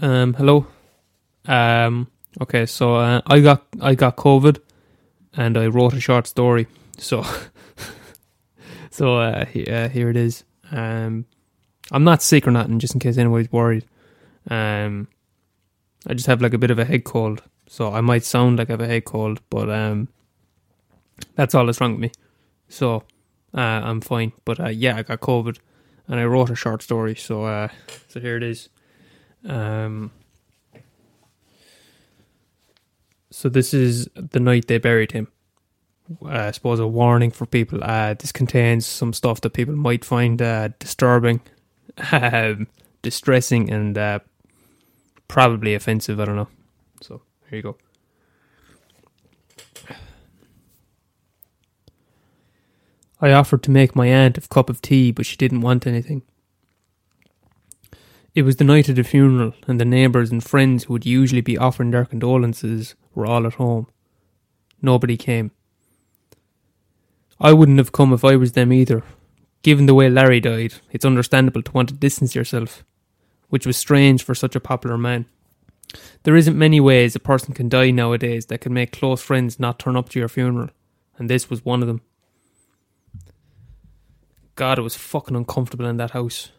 Um, 0.00 0.34
hello. 0.34 0.66
Um, 1.46 2.08
okay, 2.40 2.66
so 2.66 2.96
uh, 2.96 3.20
I 3.26 3.40
got 3.40 3.64
I 3.80 3.94
got 3.94 4.16
COVID, 4.16 4.58
and 5.36 5.56
I 5.56 5.66
wrote 5.68 5.94
a 5.94 6.00
short 6.00 6.26
story. 6.26 6.66
So, 6.98 7.24
so 8.90 9.18
uh, 9.18 9.44
uh, 9.68 9.88
here 9.88 10.10
it 10.10 10.16
is. 10.16 10.44
Um, 10.72 11.26
I'm 11.92 12.02
not 12.02 12.22
sick 12.22 12.46
or 12.46 12.50
nothing, 12.50 12.80
just 12.80 12.94
in 12.94 13.00
case 13.00 13.18
anybody's 13.18 13.52
worried. 13.52 13.84
Um, 14.50 15.08
I 16.06 16.14
just 16.14 16.26
have 16.26 16.42
like 16.42 16.54
a 16.54 16.58
bit 16.58 16.70
of 16.72 16.78
a 16.78 16.84
head 16.84 17.04
cold, 17.04 17.42
so 17.68 17.92
I 17.92 18.00
might 18.00 18.24
sound 18.24 18.58
like 18.58 18.70
I 18.70 18.72
have 18.72 18.80
a 18.80 18.88
head 18.88 19.04
cold, 19.04 19.40
but 19.48 19.70
um, 19.70 20.08
that's 21.36 21.54
all 21.54 21.66
that's 21.66 21.80
wrong 21.80 21.92
with 21.92 22.00
me. 22.00 22.10
So, 22.68 23.04
uh, 23.54 23.60
I'm 23.60 24.00
fine. 24.00 24.32
But 24.44 24.58
uh, 24.58 24.68
yeah, 24.68 24.96
I 24.96 25.04
got 25.04 25.20
COVID, 25.20 25.56
and 26.08 26.18
I 26.18 26.24
wrote 26.24 26.50
a 26.50 26.56
short 26.56 26.82
story. 26.82 27.14
So, 27.14 27.44
uh, 27.44 27.68
so 28.08 28.18
here 28.18 28.36
it 28.36 28.42
is. 28.42 28.70
Um, 29.44 30.10
so 33.30 33.48
this 33.48 33.74
is 33.74 34.08
the 34.14 34.40
night 34.40 34.68
they 34.68 34.78
buried 34.78 35.12
him. 35.12 35.28
Uh, 36.22 36.28
I 36.28 36.50
suppose 36.50 36.80
a 36.80 36.86
warning 36.86 37.30
for 37.30 37.46
people. 37.46 37.82
Uh, 37.82 38.14
this 38.14 38.32
contains 38.32 38.86
some 38.86 39.12
stuff 39.12 39.40
that 39.40 39.50
people 39.50 39.74
might 39.74 40.04
find 40.04 40.40
uh, 40.40 40.68
disturbing, 40.78 41.40
um, 42.12 42.68
distressing, 43.02 43.70
and 43.70 43.96
uh, 43.96 44.18
probably 45.28 45.74
offensive. 45.74 46.20
I 46.20 46.26
don't 46.26 46.36
know. 46.36 46.48
So 47.00 47.22
here 47.48 47.56
you 47.56 47.62
go. 47.62 47.76
I 53.20 53.32
offered 53.32 53.62
to 53.62 53.70
make 53.70 53.96
my 53.96 54.06
aunt 54.06 54.36
a 54.36 54.42
cup 54.42 54.68
of 54.68 54.82
tea, 54.82 55.10
but 55.10 55.24
she 55.24 55.36
didn't 55.36 55.62
want 55.62 55.86
anything. 55.86 56.22
It 58.34 58.42
was 58.42 58.56
the 58.56 58.64
night 58.64 58.88
of 58.88 58.96
the 58.96 59.04
funeral, 59.04 59.54
and 59.68 59.80
the 59.80 59.84
neighbours 59.84 60.32
and 60.32 60.42
friends 60.42 60.84
who 60.84 60.92
would 60.92 61.06
usually 61.06 61.40
be 61.40 61.56
offering 61.56 61.92
their 61.92 62.04
condolences 62.04 62.96
were 63.14 63.26
all 63.26 63.46
at 63.46 63.54
home. 63.54 63.86
Nobody 64.82 65.16
came. 65.16 65.52
I 67.40 67.52
wouldn't 67.52 67.78
have 67.78 67.92
come 67.92 68.12
if 68.12 68.24
I 68.24 68.34
was 68.34 68.52
them 68.52 68.72
either. 68.72 69.04
Given 69.62 69.86
the 69.86 69.94
way 69.94 70.10
Larry 70.10 70.40
died, 70.40 70.74
it's 70.90 71.04
understandable 71.04 71.62
to 71.62 71.72
want 71.72 71.90
to 71.90 71.94
distance 71.94 72.34
yourself, 72.34 72.84
which 73.50 73.66
was 73.66 73.76
strange 73.76 74.24
for 74.24 74.34
such 74.34 74.56
a 74.56 74.60
popular 74.60 74.98
man. 74.98 75.26
There 76.24 76.36
isn't 76.36 76.58
many 76.58 76.80
ways 76.80 77.14
a 77.14 77.20
person 77.20 77.54
can 77.54 77.68
die 77.68 77.92
nowadays 77.92 78.46
that 78.46 78.60
can 78.60 78.74
make 78.74 78.90
close 78.90 79.22
friends 79.22 79.60
not 79.60 79.78
turn 79.78 79.96
up 79.96 80.08
to 80.08 80.18
your 80.18 80.28
funeral, 80.28 80.70
and 81.18 81.30
this 81.30 81.48
was 81.48 81.64
one 81.64 81.82
of 81.82 81.86
them. 81.86 82.00
God, 84.56 84.78
it 84.78 84.82
was 84.82 84.96
fucking 84.96 85.36
uncomfortable 85.36 85.86
in 85.86 85.98
that 85.98 86.10
house. 86.10 86.50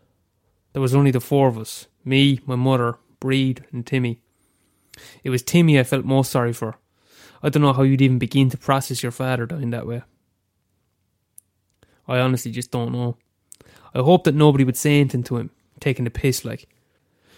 There 0.76 0.82
was 0.82 0.94
only 0.94 1.12
the 1.12 1.22
four 1.22 1.48
of 1.48 1.58
us 1.58 1.88
me, 2.04 2.42
my 2.46 2.58
mother, 2.58 2.98
Breed, 3.22 3.64
and 3.72 3.88
Timmy. 3.88 4.20
It 5.24 5.30
was 5.30 5.42
Timmy 5.42 5.80
I 5.80 5.84
felt 5.84 6.04
most 6.04 6.30
sorry 6.30 6.52
for. 6.52 6.76
I 7.42 7.48
don't 7.48 7.64
know 7.64 7.72
how 7.72 7.84
you'd 7.84 8.02
even 8.02 8.20
begin 8.20 8.50
to 8.50 8.58
process 8.58 9.02
your 9.02 9.14
father 9.14 9.46
dying 9.46 9.70
that 9.70 9.88
way. 9.88 10.04
I 12.10 12.20
honestly 12.20 12.52
just 12.52 12.72
don't 12.72 12.92
know. 12.92 13.16
I 13.94 14.00
hoped 14.00 14.26
that 14.26 14.36
nobody 14.36 14.66
would 14.66 14.76
say 14.76 15.00
anything 15.00 15.24
to 15.24 15.38
him, 15.38 15.50
taking 15.80 16.04
the 16.04 16.12
piss 16.12 16.44
like. 16.44 16.68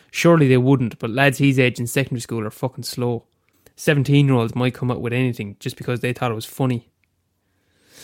Surely 0.09 0.47
they 0.47 0.57
wouldn't, 0.57 0.97
but 0.97 1.11
lads 1.11 1.37
his 1.37 1.59
age 1.59 1.79
in 1.79 1.85
secondary 1.85 2.21
school 2.21 2.43
are 2.43 2.49
fucking 2.49 2.85
slow. 2.85 3.25
17 3.75 4.25
year 4.25 4.35
olds 4.35 4.55
might 4.55 4.73
come 4.73 4.89
up 4.89 4.97
with 4.97 5.13
anything 5.13 5.57
just 5.59 5.77
because 5.77 5.99
they 5.99 6.11
thought 6.11 6.31
it 6.31 6.33
was 6.33 6.45
funny. 6.45 6.89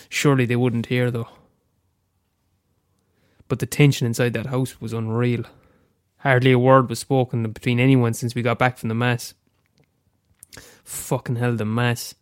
Surely 0.10 0.46
they 0.46 0.56
wouldn't 0.56 0.86
hear 0.86 1.10
though 1.10 1.30
but 3.48 3.60
the 3.60 3.66
tension 3.66 4.08
inside 4.08 4.34
that 4.34 4.48
house 4.48 4.80
was 4.80 4.94
unreal. 4.94 5.44
Hardly 6.18 6.52
a 6.52 6.60
word 6.60 6.90
was 6.90 7.00
spoken 7.00 7.52
between 7.52 7.80
anyone 7.80 8.14
since 8.14 8.34
we 8.34 8.42
got 8.42 8.60
back 8.60 8.78
from 8.78 8.90
the 8.90 8.96
mass. 8.96 9.34
Fucking 10.84 11.36
hell, 11.36 11.56
the 11.56 11.66
mass. 11.66 12.16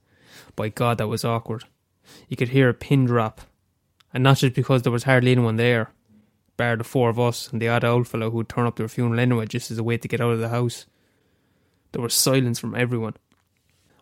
By 0.55 0.69
God, 0.69 0.97
that 0.97 1.07
was 1.07 1.23
awkward. 1.23 1.65
You 2.27 2.35
could 2.35 2.49
hear 2.49 2.69
a 2.69 2.73
pin 2.73 3.05
drop. 3.05 3.41
And 4.13 4.23
not 4.23 4.37
just 4.37 4.55
because 4.55 4.81
there 4.81 4.91
was 4.91 5.03
hardly 5.03 5.31
anyone 5.31 5.55
there, 5.55 5.91
bar 6.57 6.75
the 6.75 6.83
four 6.83 7.09
of 7.09 7.19
us 7.19 7.51
and 7.51 7.61
the 7.61 7.69
odd 7.69 7.83
old 7.83 8.07
fellow 8.07 8.29
who'd 8.29 8.49
turn 8.49 8.65
up 8.65 8.75
to 8.75 8.83
a 8.83 8.87
funeral 8.87 9.19
anyway 9.19 9.45
just 9.45 9.71
as 9.71 9.77
a 9.77 9.83
way 9.83 9.97
to 9.97 10.07
get 10.07 10.21
out 10.21 10.31
of 10.33 10.39
the 10.39 10.49
house. 10.49 10.85
There 11.91 12.01
was 12.01 12.13
silence 12.13 12.59
from 12.59 12.75
everyone. 12.75 13.15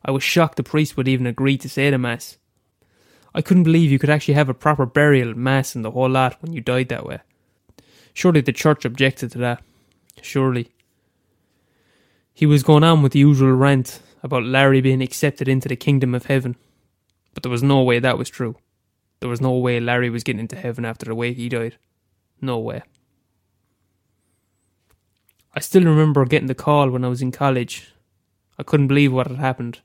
I 0.03 0.11
was 0.11 0.23
shocked 0.23 0.55
the 0.55 0.63
priest 0.63 0.95
would 0.95 1.07
even 1.07 1.27
agree 1.27 1.57
to 1.57 1.69
say 1.69 1.89
the 1.89 1.97
mass. 1.97 2.37
I 3.33 3.41
couldn't 3.41 3.63
believe 3.63 3.91
you 3.91 3.99
could 3.99 4.09
actually 4.09 4.33
have 4.33 4.49
a 4.49 4.53
proper 4.53 4.85
burial, 4.85 5.35
mass, 5.35 5.75
and 5.75 5.85
the 5.85 5.91
whole 5.91 6.09
lot 6.09 6.41
when 6.41 6.53
you 6.53 6.61
died 6.61 6.89
that 6.89 7.05
way. 7.05 7.19
Surely 8.13 8.41
the 8.41 8.51
church 8.51 8.85
objected 8.85 9.31
to 9.31 9.37
that. 9.37 9.61
Surely. 10.21 10.71
He 12.33 12.45
was 12.45 12.63
going 12.63 12.83
on 12.83 13.03
with 13.03 13.11
the 13.11 13.19
usual 13.19 13.51
rant 13.51 14.01
about 14.23 14.43
Larry 14.43 14.81
being 14.81 15.01
accepted 15.01 15.47
into 15.47 15.69
the 15.69 15.75
kingdom 15.75 16.15
of 16.15 16.25
heaven. 16.25 16.55
But 17.33 17.43
there 17.43 17.51
was 17.51 17.63
no 17.63 17.83
way 17.83 17.99
that 17.99 18.17
was 18.17 18.29
true. 18.29 18.55
There 19.19 19.29
was 19.29 19.41
no 19.41 19.51
way 19.53 19.79
Larry 19.79 20.09
was 20.09 20.23
getting 20.23 20.39
into 20.39 20.55
heaven 20.55 20.85
after 20.85 21.05
the 21.05 21.15
way 21.15 21.33
he 21.33 21.49
died. 21.49 21.77
No 22.41 22.57
way. 22.57 22.81
I 25.53 25.59
still 25.59 25.83
remember 25.83 26.25
getting 26.25 26.47
the 26.47 26.55
call 26.55 26.89
when 26.89 27.03
I 27.03 27.09
was 27.09 27.21
in 27.21 27.31
college. 27.31 27.93
I 28.57 28.63
couldn't 28.63 28.87
believe 28.87 29.11
what 29.11 29.27
had 29.27 29.37
happened. 29.37 29.81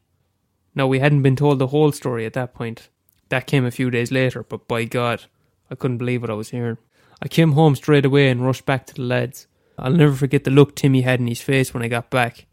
Now, 0.74 0.86
we 0.86 0.98
hadn't 0.98 1.22
been 1.22 1.36
told 1.36 1.58
the 1.58 1.68
whole 1.68 1.92
story 1.92 2.26
at 2.26 2.32
that 2.34 2.54
point. 2.54 2.88
That 3.28 3.46
came 3.46 3.64
a 3.64 3.70
few 3.70 3.90
days 3.90 4.12
later, 4.12 4.42
but 4.42 4.68
by 4.68 4.84
God, 4.84 5.24
I 5.70 5.74
couldn't 5.74 5.98
believe 5.98 6.20
what 6.20 6.30
I 6.30 6.34
was 6.34 6.50
hearing. 6.50 6.78
I 7.22 7.28
came 7.28 7.52
home 7.52 7.74
straight 7.74 8.04
away 8.04 8.28
and 8.28 8.44
rushed 8.44 8.66
back 8.66 8.86
to 8.86 8.94
the 8.94 9.02
lads. 9.02 9.46
I'll 9.78 9.92
never 9.92 10.14
forget 10.14 10.44
the 10.44 10.50
look 10.50 10.74
Timmy 10.74 11.00
had 11.00 11.20
in 11.20 11.26
his 11.26 11.40
face 11.40 11.72
when 11.72 11.82
I 11.82 11.88
got 11.88 12.10
back. 12.10 12.46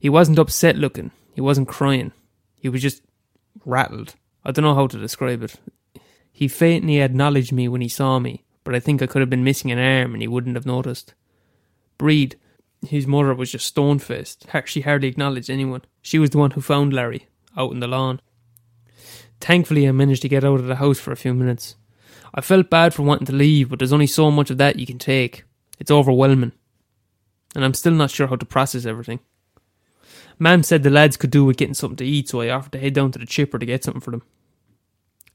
He 0.00 0.08
wasn't 0.08 0.38
upset 0.38 0.76
looking, 0.76 1.10
he 1.34 1.40
wasn't 1.40 1.68
crying, 1.68 2.12
he 2.56 2.68
was 2.68 2.82
just 2.82 3.02
rattled. 3.64 4.14
I 4.44 4.50
don't 4.50 4.64
know 4.64 4.74
how 4.74 4.86
to 4.88 4.98
describe 4.98 5.42
it. 5.42 5.56
He 6.32 6.48
faintly 6.48 7.00
acknowledged 7.00 7.52
me 7.52 7.68
when 7.68 7.80
he 7.80 7.88
saw 7.88 8.18
me, 8.18 8.44
but 8.64 8.74
I 8.74 8.80
think 8.80 9.02
I 9.02 9.06
could 9.06 9.20
have 9.20 9.30
been 9.30 9.44
missing 9.44 9.70
an 9.70 9.78
arm 9.78 10.12
and 10.12 10.22
he 10.22 10.28
wouldn't 10.28 10.56
have 10.56 10.66
noticed. 10.66 11.14
Breed, 11.96 12.36
his 12.86 13.06
mother 13.06 13.34
was 13.34 13.52
just 13.52 13.66
stone 13.66 13.98
faced. 13.98 14.46
She 14.66 14.82
hardly 14.82 15.08
acknowledged 15.08 15.50
anyone. 15.50 15.82
She 16.00 16.18
was 16.18 16.30
the 16.30 16.38
one 16.38 16.52
who 16.52 16.60
found 16.60 16.92
Larry, 16.92 17.26
out 17.56 17.72
in 17.72 17.80
the 17.80 17.88
lawn. 17.88 18.20
Thankfully, 19.40 19.88
I 19.88 19.92
managed 19.92 20.22
to 20.22 20.28
get 20.28 20.44
out 20.44 20.60
of 20.60 20.66
the 20.66 20.76
house 20.76 20.98
for 20.98 21.12
a 21.12 21.16
few 21.16 21.34
minutes. 21.34 21.76
I 22.34 22.40
felt 22.40 22.70
bad 22.70 22.92
for 22.92 23.02
wanting 23.02 23.26
to 23.26 23.32
leave, 23.32 23.70
but 23.70 23.78
there's 23.78 23.92
only 23.92 24.06
so 24.06 24.30
much 24.30 24.50
of 24.50 24.58
that 24.58 24.78
you 24.78 24.86
can 24.86 24.98
take. 24.98 25.44
It's 25.78 25.90
overwhelming. 25.90 26.52
And 27.54 27.64
I'm 27.64 27.74
still 27.74 27.92
not 27.92 28.10
sure 28.10 28.26
how 28.26 28.36
to 28.36 28.46
process 28.46 28.84
everything. 28.84 29.20
Mam 30.38 30.62
said 30.62 30.82
the 30.82 30.90
lads 30.90 31.16
could 31.16 31.30
do 31.30 31.44
with 31.44 31.56
getting 31.56 31.74
something 31.74 31.96
to 31.96 32.06
eat, 32.06 32.28
so 32.28 32.40
I 32.40 32.50
offered 32.50 32.72
to 32.72 32.78
head 32.78 32.94
down 32.94 33.12
to 33.12 33.18
the 33.18 33.26
chipper 33.26 33.58
to 33.58 33.66
get 33.66 33.84
something 33.84 34.00
for 34.00 34.10
them. 34.10 34.22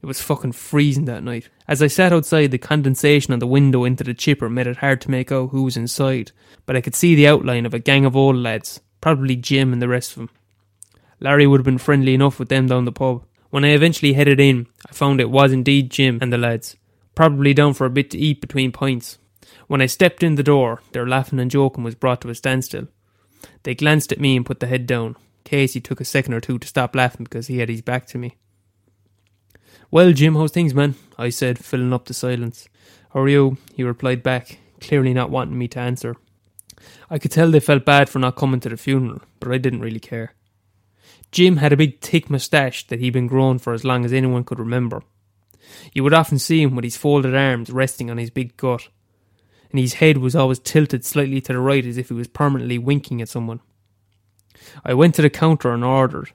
It 0.00 0.06
was 0.06 0.20
fucking 0.20 0.52
freezing 0.52 1.06
that 1.06 1.22
night. 1.22 1.48
As 1.66 1.82
I 1.82 1.86
sat 1.86 2.12
outside, 2.12 2.50
the 2.50 2.58
condensation 2.58 3.32
on 3.32 3.38
the 3.38 3.46
window 3.46 3.84
into 3.84 4.04
the 4.04 4.14
chipper 4.14 4.50
made 4.50 4.66
it 4.66 4.78
hard 4.78 5.00
to 5.02 5.10
make 5.10 5.32
out 5.32 5.50
who 5.50 5.62
was 5.62 5.76
inside, 5.76 6.30
but 6.66 6.76
I 6.76 6.82
could 6.82 6.94
see 6.94 7.14
the 7.14 7.26
outline 7.26 7.64
of 7.64 7.74
a 7.74 7.78
gang 7.78 8.04
of 8.04 8.14
old 8.14 8.36
lads, 8.36 8.80
probably 9.00 9.34
Jim 9.34 9.72
and 9.72 9.80
the 9.80 9.88
rest 9.88 10.12
of 10.12 10.16
them. 10.16 10.30
Larry 11.20 11.46
would 11.46 11.60
have 11.60 11.64
been 11.64 11.78
friendly 11.78 12.12
enough 12.12 12.38
with 12.38 12.50
them 12.50 12.66
down 12.66 12.84
the 12.84 12.92
pub. 12.92 13.24
When 13.54 13.64
I 13.64 13.68
eventually 13.68 14.14
headed 14.14 14.40
in, 14.40 14.66
I 14.84 14.92
found 14.92 15.20
it 15.20 15.30
was 15.30 15.52
indeed 15.52 15.88
Jim 15.88 16.18
and 16.20 16.32
the 16.32 16.36
lads, 16.36 16.76
probably 17.14 17.54
down 17.54 17.72
for 17.72 17.86
a 17.86 17.88
bit 17.88 18.10
to 18.10 18.18
eat 18.18 18.40
between 18.40 18.72
pints. 18.72 19.18
When 19.68 19.80
I 19.80 19.86
stepped 19.86 20.24
in 20.24 20.34
the 20.34 20.42
door, 20.42 20.82
their 20.90 21.06
laughing 21.06 21.38
and 21.38 21.48
joking 21.48 21.84
was 21.84 21.94
brought 21.94 22.20
to 22.22 22.30
a 22.30 22.34
standstill. 22.34 22.88
They 23.62 23.76
glanced 23.76 24.10
at 24.10 24.18
me 24.18 24.36
and 24.36 24.44
put 24.44 24.58
the 24.58 24.66
head 24.66 24.88
down. 24.88 25.14
Casey 25.44 25.80
took 25.80 26.00
a 26.00 26.04
second 26.04 26.34
or 26.34 26.40
two 26.40 26.58
to 26.58 26.66
stop 26.66 26.96
laughing 26.96 27.22
because 27.22 27.46
he 27.46 27.58
had 27.58 27.68
his 27.68 27.80
back 27.80 28.08
to 28.08 28.18
me. 28.18 28.34
Well, 29.88 30.12
Jim, 30.12 30.34
how's 30.34 30.50
things, 30.50 30.74
man? 30.74 30.96
I 31.16 31.28
said, 31.28 31.64
filling 31.64 31.92
up 31.92 32.06
the 32.06 32.12
silence. 32.12 32.68
How 33.10 33.20
are 33.20 33.28
you? 33.28 33.58
He 33.76 33.84
replied 33.84 34.24
back, 34.24 34.58
clearly 34.80 35.14
not 35.14 35.30
wanting 35.30 35.56
me 35.56 35.68
to 35.68 35.78
answer. 35.78 36.16
I 37.08 37.20
could 37.20 37.30
tell 37.30 37.52
they 37.52 37.60
felt 37.60 37.84
bad 37.84 38.08
for 38.08 38.18
not 38.18 38.34
coming 38.34 38.58
to 38.58 38.68
the 38.68 38.76
funeral, 38.76 39.22
but 39.38 39.52
I 39.52 39.58
didn't 39.58 39.82
really 39.82 40.00
care. 40.00 40.34
Jim 41.34 41.56
had 41.56 41.72
a 41.72 41.76
big 41.76 42.00
thick 42.00 42.30
moustache 42.30 42.86
that 42.86 43.00
he'd 43.00 43.12
been 43.12 43.26
growing 43.26 43.58
for 43.58 43.72
as 43.72 43.84
long 43.84 44.04
as 44.04 44.12
anyone 44.12 44.44
could 44.44 44.60
remember. 44.60 45.02
You 45.92 46.04
would 46.04 46.14
often 46.14 46.38
see 46.38 46.62
him 46.62 46.76
with 46.76 46.84
his 46.84 46.96
folded 46.96 47.34
arms 47.34 47.70
resting 47.70 48.08
on 48.08 48.18
his 48.18 48.30
big 48.30 48.56
gut, 48.56 48.86
and 49.72 49.80
his 49.80 49.94
head 49.94 50.18
was 50.18 50.36
always 50.36 50.60
tilted 50.60 51.04
slightly 51.04 51.40
to 51.40 51.52
the 51.52 51.58
right 51.58 51.84
as 51.84 51.98
if 51.98 52.06
he 52.06 52.14
was 52.14 52.28
permanently 52.28 52.78
winking 52.78 53.20
at 53.20 53.28
someone. 53.28 53.58
I 54.84 54.94
went 54.94 55.16
to 55.16 55.22
the 55.22 55.28
counter 55.28 55.72
and 55.72 55.82
ordered. 55.82 56.30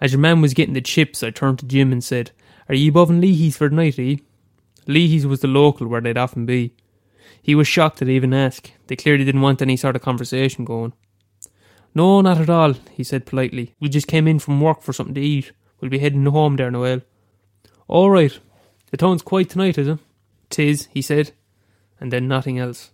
As 0.00 0.12
your 0.12 0.20
man 0.20 0.40
was 0.40 0.54
getting 0.54 0.74
the 0.74 0.80
chips, 0.80 1.24
I 1.24 1.30
turned 1.30 1.58
to 1.58 1.66
Jim 1.66 1.90
and 1.90 2.04
said, 2.04 2.30
Are 2.68 2.76
ye 2.76 2.86
above 2.90 3.10
in 3.10 3.20
Leahy's 3.20 3.56
for 3.56 3.68
the 3.68 3.74
night, 3.74 3.98
eh? 3.98 4.18
Leahy's 4.86 5.26
was 5.26 5.40
the 5.40 5.48
local 5.48 5.88
where 5.88 6.00
they'd 6.00 6.16
often 6.16 6.46
be. 6.46 6.76
He 7.42 7.56
was 7.56 7.66
shocked 7.66 7.98
that 7.98 8.08
I 8.08 8.12
even 8.12 8.32
asked. 8.32 8.70
They 8.86 8.94
clearly 8.94 9.24
didn't 9.24 9.40
want 9.40 9.62
any 9.62 9.76
sort 9.76 9.96
of 9.96 10.02
conversation 10.02 10.64
going. 10.64 10.92
No, 11.98 12.20
not 12.20 12.40
at 12.40 12.48
all, 12.48 12.74
he 12.92 13.02
said 13.02 13.26
politely. 13.26 13.74
We 13.80 13.88
just 13.88 14.06
came 14.06 14.28
in 14.28 14.38
from 14.38 14.60
work 14.60 14.82
for 14.82 14.92
something 14.92 15.16
to 15.16 15.20
eat. 15.20 15.50
We'll 15.80 15.90
be 15.90 15.98
heading 15.98 16.24
home 16.26 16.54
there 16.54 16.68
in 16.68 16.76
a 16.76 16.78
while. 16.78 17.00
All 17.88 18.08
right. 18.08 18.38
The 18.92 18.96
town's 18.96 19.22
quiet 19.22 19.50
tonight, 19.50 19.78
is 19.78 19.88
it? 19.88 19.98
Tis, 20.48 20.86
he 20.92 21.02
said, 21.02 21.32
and 21.98 22.12
then 22.12 22.28
nothing 22.28 22.56
else. 22.56 22.92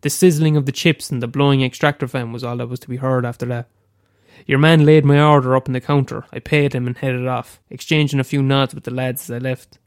The 0.00 0.10
sizzling 0.10 0.56
of 0.56 0.66
the 0.66 0.72
chips 0.72 1.12
and 1.12 1.22
the 1.22 1.28
blowing 1.28 1.62
extractor 1.62 2.08
fan 2.08 2.32
was 2.32 2.42
all 2.42 2.56
that 2.56 2.66
was 2.66 2.80
to 2.80 2.88
be 2.88 2.96
heard 2.96 3.24
after 3.24 3.46
that. 3.46 3.68
Your 4.46 4.58
man 4.58 4.84
laid 4.84 5.04
my 5.04 5.22
order 5.22 5.54
up 5.54 5.68
on 5.68 5.72
the 5.72 5.80
counter. 5.80 6.24
I 6.32 6.40
paid 6.40 6.74
him 6.74 6.88
and 6.88 6.98
headed 6.98 7.28
off, 7.28 7.60
exchanging 7.70 8.18
a 8.18 8.24
few 8.24 8.42
nods 8.42 8.74
with 8.74 8.82
the 8.82 8.90
lads 8.90 9.30
as 9.30 9.36
I 9.36 9.38
left. 9.38 9.78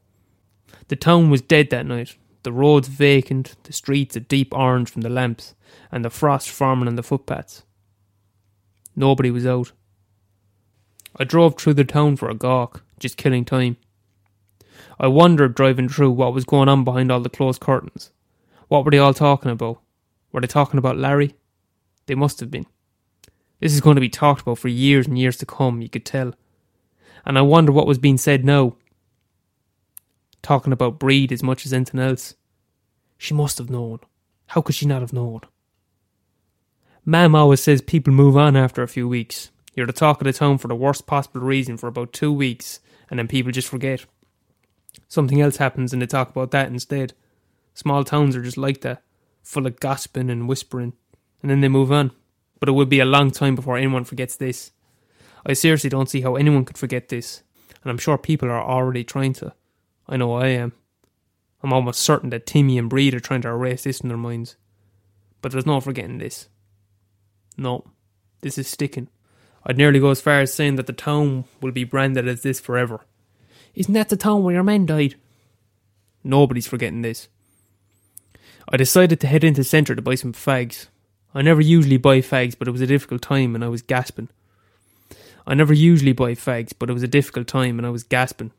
The 0.88 0.96
town 0.96 1.28
was 1.28 1.42
dead 1.42 1.68
that 1.68 1.84
night, 1.84 2.16
the 2.44 2.52
roads 2.52 2.88
vacant, 2.88 3.56
the 3.64 3.74
streets 3.74 4.16
a 4.16 4.20
deep 4.20 4.54
orange 4.54 4.90
from 4.90 5.02
the 5.02 5.10
lamps, 5.10 5.54
and 5.92 6.02
the 6.02 6.08
frost 6.08 6.48
forming 6.48 6.88
on 6.88 6.96
the 6.96 7.02
footpaths. 7.02 7.64
Nobody 8.98 9.30
was 9.30 9.46
out. 9.46 9.70
I 11.14 11.22
drove 11.22 11.56
through 11.56 11.74
the 11.74 11.84
town 11.84 12.16
for 12.16 12.28
a 12.28 12.34
gawk, 12.34 12.82
just 12.98 13.16
killing 13.16 13.44
time. 13.44 13.76
I 14.98 15.06
wondered 15.06 15.54
driving 15.54 15.88
through 15.88 16.10
what 16.10 16.34
was 16.34 16.44
going 16.44 16.68
on 16.68 16.82
behind 16.82 17.12
all 17.12 17.20
the 17.20 17.28
closed 17.28 17.60
curtains. 17.60 18.10
What 18.66 18.84
were 18.84 18.90
they 18.90 18.98
all 18.98 19.14
talking 19.14 19.52
about? 19.52 19.80
Were 20.32 20.40
they 20.40 20.48
talking 20.48 20.78
about 20.78 20.98
Larry? 20.98 21.36
They 22.06 22.16
must 22.16 22.40
have 22.40 22.50
been. 22.50 22.66
This 23.60 23.72
is 23.72 23.80
going 23.80 23.94
to 23.94 24.00
be 24.00 24.08
talked 24.08 24.42
about 24.42 24.58
for 24.58 24.66
years 24.66 25.06
and 25.06 25.16
years 25.16 25.36
to 25.36 25.46
come, 25.46 25.80
you 25.80 25.88
could 25.88 26.04
tell. 26.04 26.34
And 27.24 27.38
I 27.38 27.42
wonder 27.42 27.70
what 27.70 27.86
was 27.86 27.98
being 27.98 28.18
said 28.18 28.44
now. 28.44 28.74
Talking 30.42 30.72
about 30.72 30.98
Breed 30.98 31.30
as 31.30 31.44
much 31.44 31.64
as 31.64 31.72
anything 31.72 32.00
else. 32.00 32.34
She 33.16 33.32
must 33.32 33.58
have 33.58 33.70
known. 33.70 34.00
How 34.48 34.60
could 34.60 34.74
she 34.74 34.86
not 34.86 35.02
have 35.02 35.12
known? 35.12 35.42
Mam 37.08 37.34
always 37.34 37.62
says 37.62 37.80
people 37.80 38.12
move 38.12 38.36
on 38.36 38.54
after 38.54 38.82
a 38.82 38.86
few 38.86 39.08
weeks. 39.08 39.50
You're 39.74 39.86
the 39.86 39.94
talk 39.94 40.20
of 40.20 40.26
the 40.26 40.32
town 40.34 40.58
for 40.58 40.68
the 40.68 40.74
worst 40.74 41.06
possible 41.06 41.40
reason 41.40 41.78
for 41.78 41.86
about 41.86 42.12
two 42.12 42.30
weeks, 42.30 42.80
and 43.08 43.18
then 43.18 43.26
people 43.26 43.50
just 43.50 43.68
forget. 43.68 44.04
Something 45.08 45.40
else 45.40 45.56
happens 45.56 45.94
and 45.94 46.02
they 46.02 46.06
talk 46.06 46.28
about 46.28 46.50
that 46.50 46.68
instead. 46.68 47.14
Small 47.72 48.04
towns 48.04 48.36
are 48.36 48.42
just 48.42 48.58
like 48.58 48.82
that, 48.82 49.02
full 49.42 49.66
of 49.66 49.80
gossiping 49.80 50.28
and 50.28 50.46
whispering, 50.46 50.92
and 51.40 51.50
then 51.50 51.62
they 51.62 51.68
move 51.68 51.90
on. 51.90 52.10
But 52.60 52.68
it 52.68 52.72
would 52.72 52.90
be 52.90 53.00
a 53.00 53.06
long 53.06 53.30
time 53.30 53.54
before 53.54 53.78
anyone 53.78 54.04
forgets 54.04 54.36
this. 54.36 54.72
I 55.46 55.54
seriously 55.54 55.88
don't 55.88 56.10
see 56.10 56.20
how 56.20 56.36
anyone 56.36 56.66
could 56.66 56.76
forget 56.76 57.08
this, 57.08 57.42
and 57.82 57.90
I'm 57.90 57.96
sure 57.96 58.18
people 58.18 58.50
are 58.50 58.62
already 58.62 59.02
trying 59.02 59.32
to. 59.32 59.54
I 60.06 60.18
know 60.18 60.34
I 60.34 60.48
am. 60.48 60.74
I'm 61.62 61.72
almost 61.72 62.02
certain 62.02 62.28
that 62.28 62.44
Timmy 62.44 62.76
and 62.76 62.90
Breed 62.90 63.14
are 63.14 63.20
trying 63.20 63.40
to 63.40 63.48
erase 63.48 63.84
this 63.84 64.00
from 64.00 64.10
their 64.10 64.18
minds. 64.18 64.56
But 65.40 65.52
there's 65.52 65.64
no 65.64 65.80
forgetting 65.80 66.18
this. 66.18 66.50
No, 67.58 67.84
this 68.40 68.56
is 68.56 68.68
sticking. 68.68 69.08
I'd 69.66 69.76
nearly 69.76 69.98
go 69.98 70.10
as 70.10 70.20
far 70.20 70.40
as 70.40 70.54
saying 70.54 70.76
that 70.76 70.86
the 70.86 70.92
town 70.92 71.44
will 71.60 71.72
be 71.72 71.84
branded 71.84 72.28
as 72.28 72.42
this 72.42 72.60
forever. 72.60 73.00
Isn't 73.74 73.94
that 73.94 74.08
the 74.08 74.16
town 74.16 74.42
where 74.42 74.54
your 74.54 74.62
men 74.62 74.86
died? 74.86 75.16
Nobody's 76.22 76.68
forgetting 76.68 77.02
this. 77.02 77.28
I 78.68 78.76
decided 78.76 79.20
to 79.20 79.26
head 79.26 79.44
into 79.44 79.62
Centra 79.62 79.96
to 79.96 80.02
buy 80.02 80.14
some 80.14 80.32
fags. 80.32 80.86
I 81.34 81.42
never 81.42 81.60
usually 81.60 81.96
buy 81.96 82.20
fags, 82.20 82.54
but 82.58 82.68
it 82.68 82.72
was 82.72 82.80
a 82.80 82.86
difficult 82.86 83.22
time 83.22 83.54
and 83.54 83.64
I 83.64 83.68
was 83.68 83.82
gasping. 83.82 84.28
I 85.46 85.54
never 85.54 85.72
usually 85.72 86.12
buy 86.12 86.32
fags, 86.32 86.72
but 86.78 86.90
it 86.90 86.92
was 86.92 87.02
a 87.02 87.08
difficult 87.08 87.48
time 87.48 87.78
and 87.78 87.86
I 87.86 87.90
was 87.90 88.04
gasping. 88.04 88.52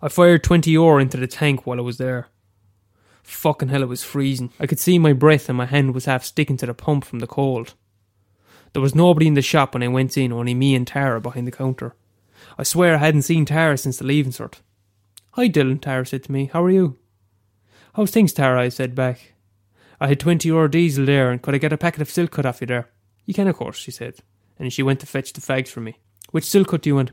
I 0.00 0.08
fired 0.08 0.42
20 0.42 0.76
ore 0.76 1.00
into 1.00 1.16
the 1.16 1.26
tank 1.26 1.66
while 1.66 1.78
I 1.78 1.82
was 1.82 1.98
there. 1.98 2.28
Fucking 3.28 3.68
hell, 3.68 3.82
it 3.82 3.88
was 3.88 4.02
freezing. 4.02 4.50
I 4.58 4.66
could 4.66 4.80
see 4.80 4.98
my 4.98 5.12
breath 5.12 5.50
and 5.50 5.58
my 5.58 5.66
hand 5.66 5.94
was 5.94 6.06
half 6.06 6.24
sticking 6.24 6.56
to 6.56 6.66
the 6.66 6.72
pump 6.74 7.04
from 7.04 7.18
the 7.18 7.26
cold. 7.26 7.74
There 8.72 8.82
was 8.82 8.94
nobody 8.94 9.26
in 9.26 9.34
the 9.34 9.42
shop 9.42 9.74
when 9.74 9.82
I 9.82 9.88
went 9.88 10.16
in, 10.16 10.32
only 10.32 10.54
me 10.54 10.74
and 10.74 10.86
Tara 10.86 11.20
behind 11.20 11.46
the 11.46 11.52
counter. 11.52 11.94
I 12.56 12.62
swear 12.62 12.94
I 12.94 12.98
hadn't 12.98 13.22
seen 13.22 13.44
Tara 13.44 13.76
since 13.76 13.98
the 13.98 14.06
leaving 14.06 14.32
cert. 14.32 14.54
Hi, 15.32 15.48
Dylan, 15.48 15.80
Tara 15.80 16.06
said 16.06 16.24
to 16.24 16.32
me. 16.32 16.46
How 16.52 16.64
are 16.64 16.70
you? 16.70 16.98
How's 17.94 18.10
things, 18.10 18.32
Tara? 18.32 18.62
I 18.62 18.70
said 18.70 18.94
back. 18.94 19.34
I 20.00 20.08
had 20.08 20.20
20 20.20 20.48
euro 20.48 20.66
diesel 20.66 21.04
there, 21.04 21.30
and 21.30 21.40
could 21.40 21.54
I 21.54 21.58
get 21.58 21.72
a 21.72 21.78
packet 21.78 22.00
of 22.00 22.10
silk 22.10 22.30
cut 22.30 22.46
off 22.46 22.62
you 22.62 22.66
there? 22.66 22.88
You 23.26 23.34
can, 23.34 23.46
of 23.46 23.56
course, 23.56 23.76
she 23.76 23.90
said, 23.90 24.16
and 24.58 24.72
she 24.72 24.82
went 24.82 25.00
to 25.00 25.06
fetch 25.06 25.34
the 25.34 25.42
fags 25.42 25.68
for 25.68 25.80
me. 25.80 25.98
Which 26.30 26.44
silk 26.44 26.68
cut 26.68 26.82
do 26.82 26.90
you 26.90 26.96
want? 26.96 27.12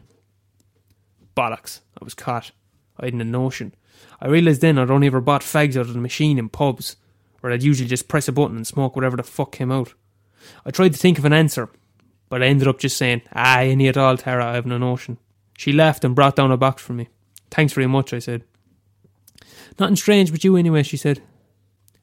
Bollocks. 1.36 1.82
I 2.02 2.06
was 2.06 2.14
caught. 2.14 2.52
I 2.98 3.06
hadn't 3.06 3.22
a 3.22 3.26
notion. 3.26 3.76
I 4.22 4.28
realised 4.28 4.62
then 4.62 4.78
I'd 4.78 4.92
only 4.92 5.08
ever 5.08 5.22
bought 5.22 5.42
fags 5.42 5.76
out 5.76 5.88
of 5.88 5.94
the 5.94 6.00
machine 6.00 6.38
in 6.38 6.50
pubs, 6.50 6.96
where 7.42 7.52
I'd 7.52 7.64
usually 7.64 7.88
just 7.90 8.08
press 8.08 8.28
a 8.28 8.32
button 8.32 8.56
and 8.56 8.66
smoke 8.66 8.96
whatever 8.96 9.18
the 9.18 9.24
fuck 9.24 9.52
came 9.52 9.72
out. 9.72 9.94
I 10.66 10.72
tried 10.72 10.94
to 10.94 11.00
think 11.00 11.18
of 11.18 11.26
an 11.26 11.34
answer, 11.34 11.70
but 12.30 12.42
I 12.42 12.48
ended 12.48 12.68
up 12.68 12.80
just 12.80 12.98
saying, 12.98 13.22
Ah, 13.34 13.60
any 13.60 13.88
at 13.88 13.98
all, 13.98 14.18
Tara, 14.18 14.46
I 14.46 14.54
have 14.54 14.66
no 14.66 14.78
notion. 14.78 15.18
She 15.58 15.72
laughed 15.72 16.04
and 16.04 16.16
brought 16.16 16.36
down 16.36 16.52
a 16.52 16.58
box 16.58 16.82
for 16.82 16.94
me. 16.94 17.10
Thanks 17.52 17.74
very 17.74 17.88
much, 17.88 18.14
I 18.14 18.20
said. 18.20 18.44
Nothing 19.80 19.96
strange 19.96 20.32
with 20.32 20.44
you 20.44 20.56
anyway, 20.56 20.84
she 20.84 20.98
said. 20.98 21.22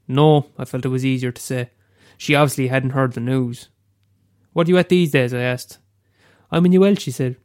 No, 0.09 0.47
I 0.59 0.65
felt 0.65 0.85
it 0.85 0.89
was 0.89 1.05
easier 1.05 1.33
to 1.33 1.43
say. 1.43 1.71
She 2.17 2.35
obviously 2.35 2.69
hadn't 2.69 2.91
heard 2.91 3.13
the 3.13 3.21
news. 3.21 3.69
What 4.53 4.67
are 4.67 4.71
you 4.71 4.79
at 4.79 4.89
these 4.89 5.11
days? 5.11 5.35
I 5.35 5.41
asked. 5.41 5.79
I'm 6.51 6.67
in 6.67 6.75
UL, 6.75 6.95
she 6.97 7.11
said. 7.11 7.37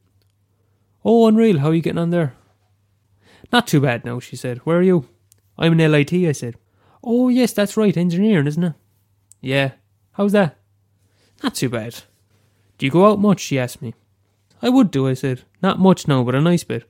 Oh, 1.03 1.27
unreal. 1.27 1.59
How 1.59 1.69
are 1.69 1.73
you 1.73 1.81
getting 1.81 1.99
on 1.99 2.09
there? 2.09 2.35
Not 3.51 3.67
too 3.67 3.81
bad 3.81 4.05
now, 4.05 4.19
she 4.19 4.35
said. 4.35 4.59
Where 4.59 4.77
are 4.77 4.83
you? 4.83 5.07
I'm 5.57 5.79
in 5.79 5.91
LIT, 5.91 6.13
I 6.13 6.31
said. 6.31 6.55
Oh, 7.03 7.29
yes, 7.29 7.53
that's 7.53 7.77
right. 7.77 7.95
Engineering, 7.95 8.47
isn't 8.47 8.63
it? 8.63 8.73
Yeah. 9.41 9.71
How's 10.13 10.33
that? 10.33 10.57
Not 11.43 11.55
too 11.55 11.69
bad. 11.69 12.03
Do 12.77 12.85
you 12.85 12.91
go 12.91 13.09
out 13.09 13.19
much? 13.19 13.39
She 13.39 13.59
asked 13.59 13.81
me. 13.81 13.93
I 14.61 14.69
would 14.69 14.91
do, 14.91 15.07
I 15.07 15.13
said. 15.13 15.43
Not 15.61 15.79
much 15.79 16.07
now, 16.07 16.23
but 16.23 16.35
a 16.35 16.41
nice 16.41 16.63
bit. 16.63 16.83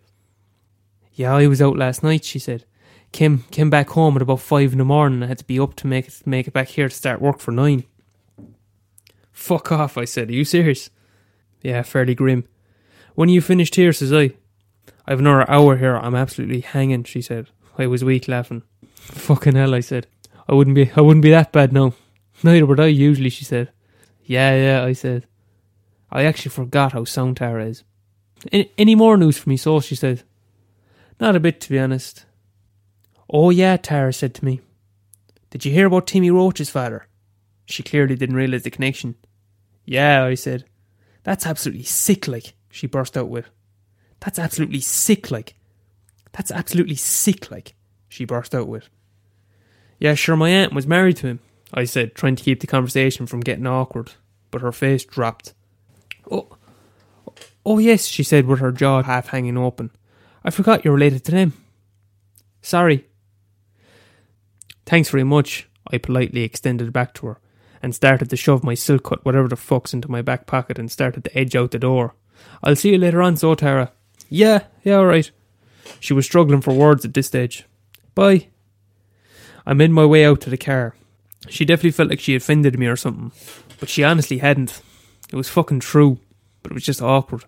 Yeah, 1.14 1.36
I 1.36 1.48
was 1.48 1.62
out 1.62 1.78
last 1.78 2.04
night, 2.04 2.24
she 2.24 2.40
said. 2.40 2.66
Came 3.12 3.46
came 3.52 3.70
back 3.70 3.90
home 3.90 4.16
at 4.18 4.22
about 4.22 4.42
five 4.42 4.74
in 4.74 4.78
the 4.78 4.86
morning. 4.86 5.24
I 5.24 5.28
had 5.28 5.40
to 5.40 5.46
be 5.46 5.60
up 5.60 5.76
to 5.76 5.88
make 5.88 6.08
it 6.08 6.22
make 6.26 6.48
it 6.48 6.54
back 6.54 6.68
here 6.70 6.90
to 6.90 6.96
start 6.96 7.22
work 7.22 7.40
for 7.40 7.52
nine. 7.52 7.86
Fuck 9.32 9.72
off, 9.72 9.98
I 9.98 10.06
said. 10.06 10.30
Are 10.30 10.34
you 10.34 10.44
serious? 10.44 10.90
Yeah, 11.62 11.82
fairly 11.84 12.16
grim. 12.16 12.48
When 13.16 13.30
are 13.30 13.32
you 13.32 13.42
finished 13.42 13.76
here, 13.76 13.94
says 13.94 14.14
I. 14.14 14.32
I've 15.08 15.20
another 15.20 15.50
hour 15.50 15.78
here. 15.78 15.96
I'm 15.96 16.16
absolutely 16.16 16.60
hanging, 16.60 17.06
she 17.06 17.22
said. 17.22 17.48
I 17.78 17.88
was 17.88 18.04
weak 18.04 18.28
laughing. 18.28 18.64
Fucking 18.96 19.56
hell, 19.56 19.74
I 19.74 19.80
said. 19.80 20.08
I 20.50 20.54
wouldn't 20.54 20.76
be 20.76 20.92
I 20.96 21.02
wouldn't 21.02 21.24
be 21.24 21.32
that 21.32 21.52
bad 21.52 21.72
now. 21.72 21.94
Neither 22.44 22.66
would 22.66 22.80
I 22.80 22.88
usually, 22.88 23.30
she 23.30 23.46
said. 23.46 23.72
Yeah, 24.24 24.56
yeah, 24.56 24.84
I 24.84 24.94
said. 24.94 25.26
I 26.12 26.26
actually 26.26 26.52
forgot 26.52 26.94
how 26.94 27.06
sound 27.06 27.38
Tara 27.38 27.66
is. 27.66 27.84
Any 28.52 28.96
more 28.96 29.18
news 29.18 29.38
for 29.38 29.50
me, 29.50 29.58
so 29.58 29.80
she 29.80 29.96
said. 29.96 30.24
Not 31.20 31.36
a 31.36 31.40
bit, 31.40 31.62
to 31.62 31.70
be 31.70 31.80
honest. 31.80 32.26
Oh, 33.30 33.50
yeah, 33.50 33.78
Tara 33.78 34.14
said 34.14 34.34
to 34.36 34.46
me. 34.46 34.62
Did 35.50 35.66
you 35.66 35.72
hear 35.72 35.88
about 35.88 36.08
Timmy 36.08 36.30
Roach's 36.30 36.70
father? 36.70 37.08
She 37.66 37.82
clearly 37.82 38.16
didn't 38.16 38.36
realise 38.36 38.64
the 38.64 38.70
connection. 38.70 39.16
Yeah, 39.86 40.24
I 40.24 40.36
said. 40.36 40.66
That's 41.24 41.46
absolutely 41.46 41.84
sick, 41.84 42.28
like, 42.28 42.54
she 42.70 42.88
burst 42.88 43.18
out 43.18 43.30
with. 43.30 43.50
That's 44.20 44.40
absolutely 44.40 44.82
sick, 44.82 45.32
like. 45.32 45.56
That's 46.34 46.52
absolutely 46.52 46.96
sick, 46.96 47.50
like, 47.50 47.76
she 48.10 48.26
burst 48.26 48.54
out 48.54 48.68
with. 48.68 48.90
Yeah, 50.00 50.14
sure, 50.14 50.36
my 50.36 50.50
aunt 50.50 50.74
was 50.74 50.86
married 50.86 51.18
to 51.18 51.28
him, 51.28 51.40
I 51.74 51.86
said, 51.86 52.16
trying 52.16 52.36
to 52.36 52.44
keep 52.44 52.60
the 52.60 52.68
conversation 52.68 53.26
from 53.26 53.40
getting 53.40 53.68
awkward, 53.68 54.12
but 54.52 54.62
her 54.62 54.72
face 54.72 55.04
dropped. 55.04 55.54
Oh, 56.30 56.58
oh 57.66 57.80
yes, 57.80 58.06
she 58.06 58.24
said 58.24 58.46
with 58.46 58.60
her 58.60 58.72
jaw 58.72 59.04
half 59.04 59.30
hanging 59.30 59.58
open. 59.58 59.92
I 60.44 60.52
forgot 60.52 60.86
you're 60.86 60.94
related 60.94 61.26
to 61.26 61.32
them. 61.32 61.54
Sorry. 62.62 63.06
Thanks 64.86 65.10
very 65.10 65.24
much, 65.24 65.68
I 65.92 65.98
politely 65.98 66.44
extended 66.44 66.94
back 66.94 67.14
to 67.16 67.28
her, 67.28 67.40
and 67.82 67.96
started 67.96 68.30
to 68.30 68.38
shove 68.38 68.64
my 68.64 68.76
silk 68.76 69.06
cut 69.06 69.26
whatever 69.26 69.48
the 69.48 69.56
fuck's 69.56 69.94
into 69.94 70.12
my 70.12 70.22
back 70.22 70.46
pocket 70.46 70.78
and 70.78 70.92
started 70.92 71.24
to 71.24 71.38
edge 71.38 71.56
out 71.56 71.72
the 71.72 71.80
door. 71.80 72.14
I'll 72.64 72.76
see 72.76 72.92
you 72.92 72.98
later 72.98 73.22
on, 73.22 73.36
so 73.36 73.52
Yeah, 74.30 74.64
yeah, 74.84 74.98
alright. 74.98 75.32
She 76.00 76.14
was 76.14 76.26
struggling 76.26 76.62
for 76.62 76.74
words 76.74 77.06
at 77.06 77.14
this 77.14 77.28
stage. 77.28 77.66
Bye. 78.16 78.48
I 79.66 79.74
made 79.74 79.92
my 79.92 80.06
way 80.06 80.26
out 80.26 80.42
to 80.42 80.50
the 80.50 80.58
car. 80.58 80.96
She 81.50 81.66
definitely 81.66 81.92
felt 81.92 82.10
like 82.10 82.20
she 82.20 82.36
offended 82.36 82.78
me 82.78 82.88
or 82.88 82.96
something, 82.96 83.32
but 83.80 83.90
she 83.90 84.04
honestly 84.04 84.40
hadn't. 84.40 84.82
It 85.32 85.36
was 85.36 85.50
fucking 85.50 85.82
true, 85.82 86.20
but 86.62 86.72
it 86.72 86.76
was 86.76 86.86
just 86.86 87.02
awkward. 87.02 87.46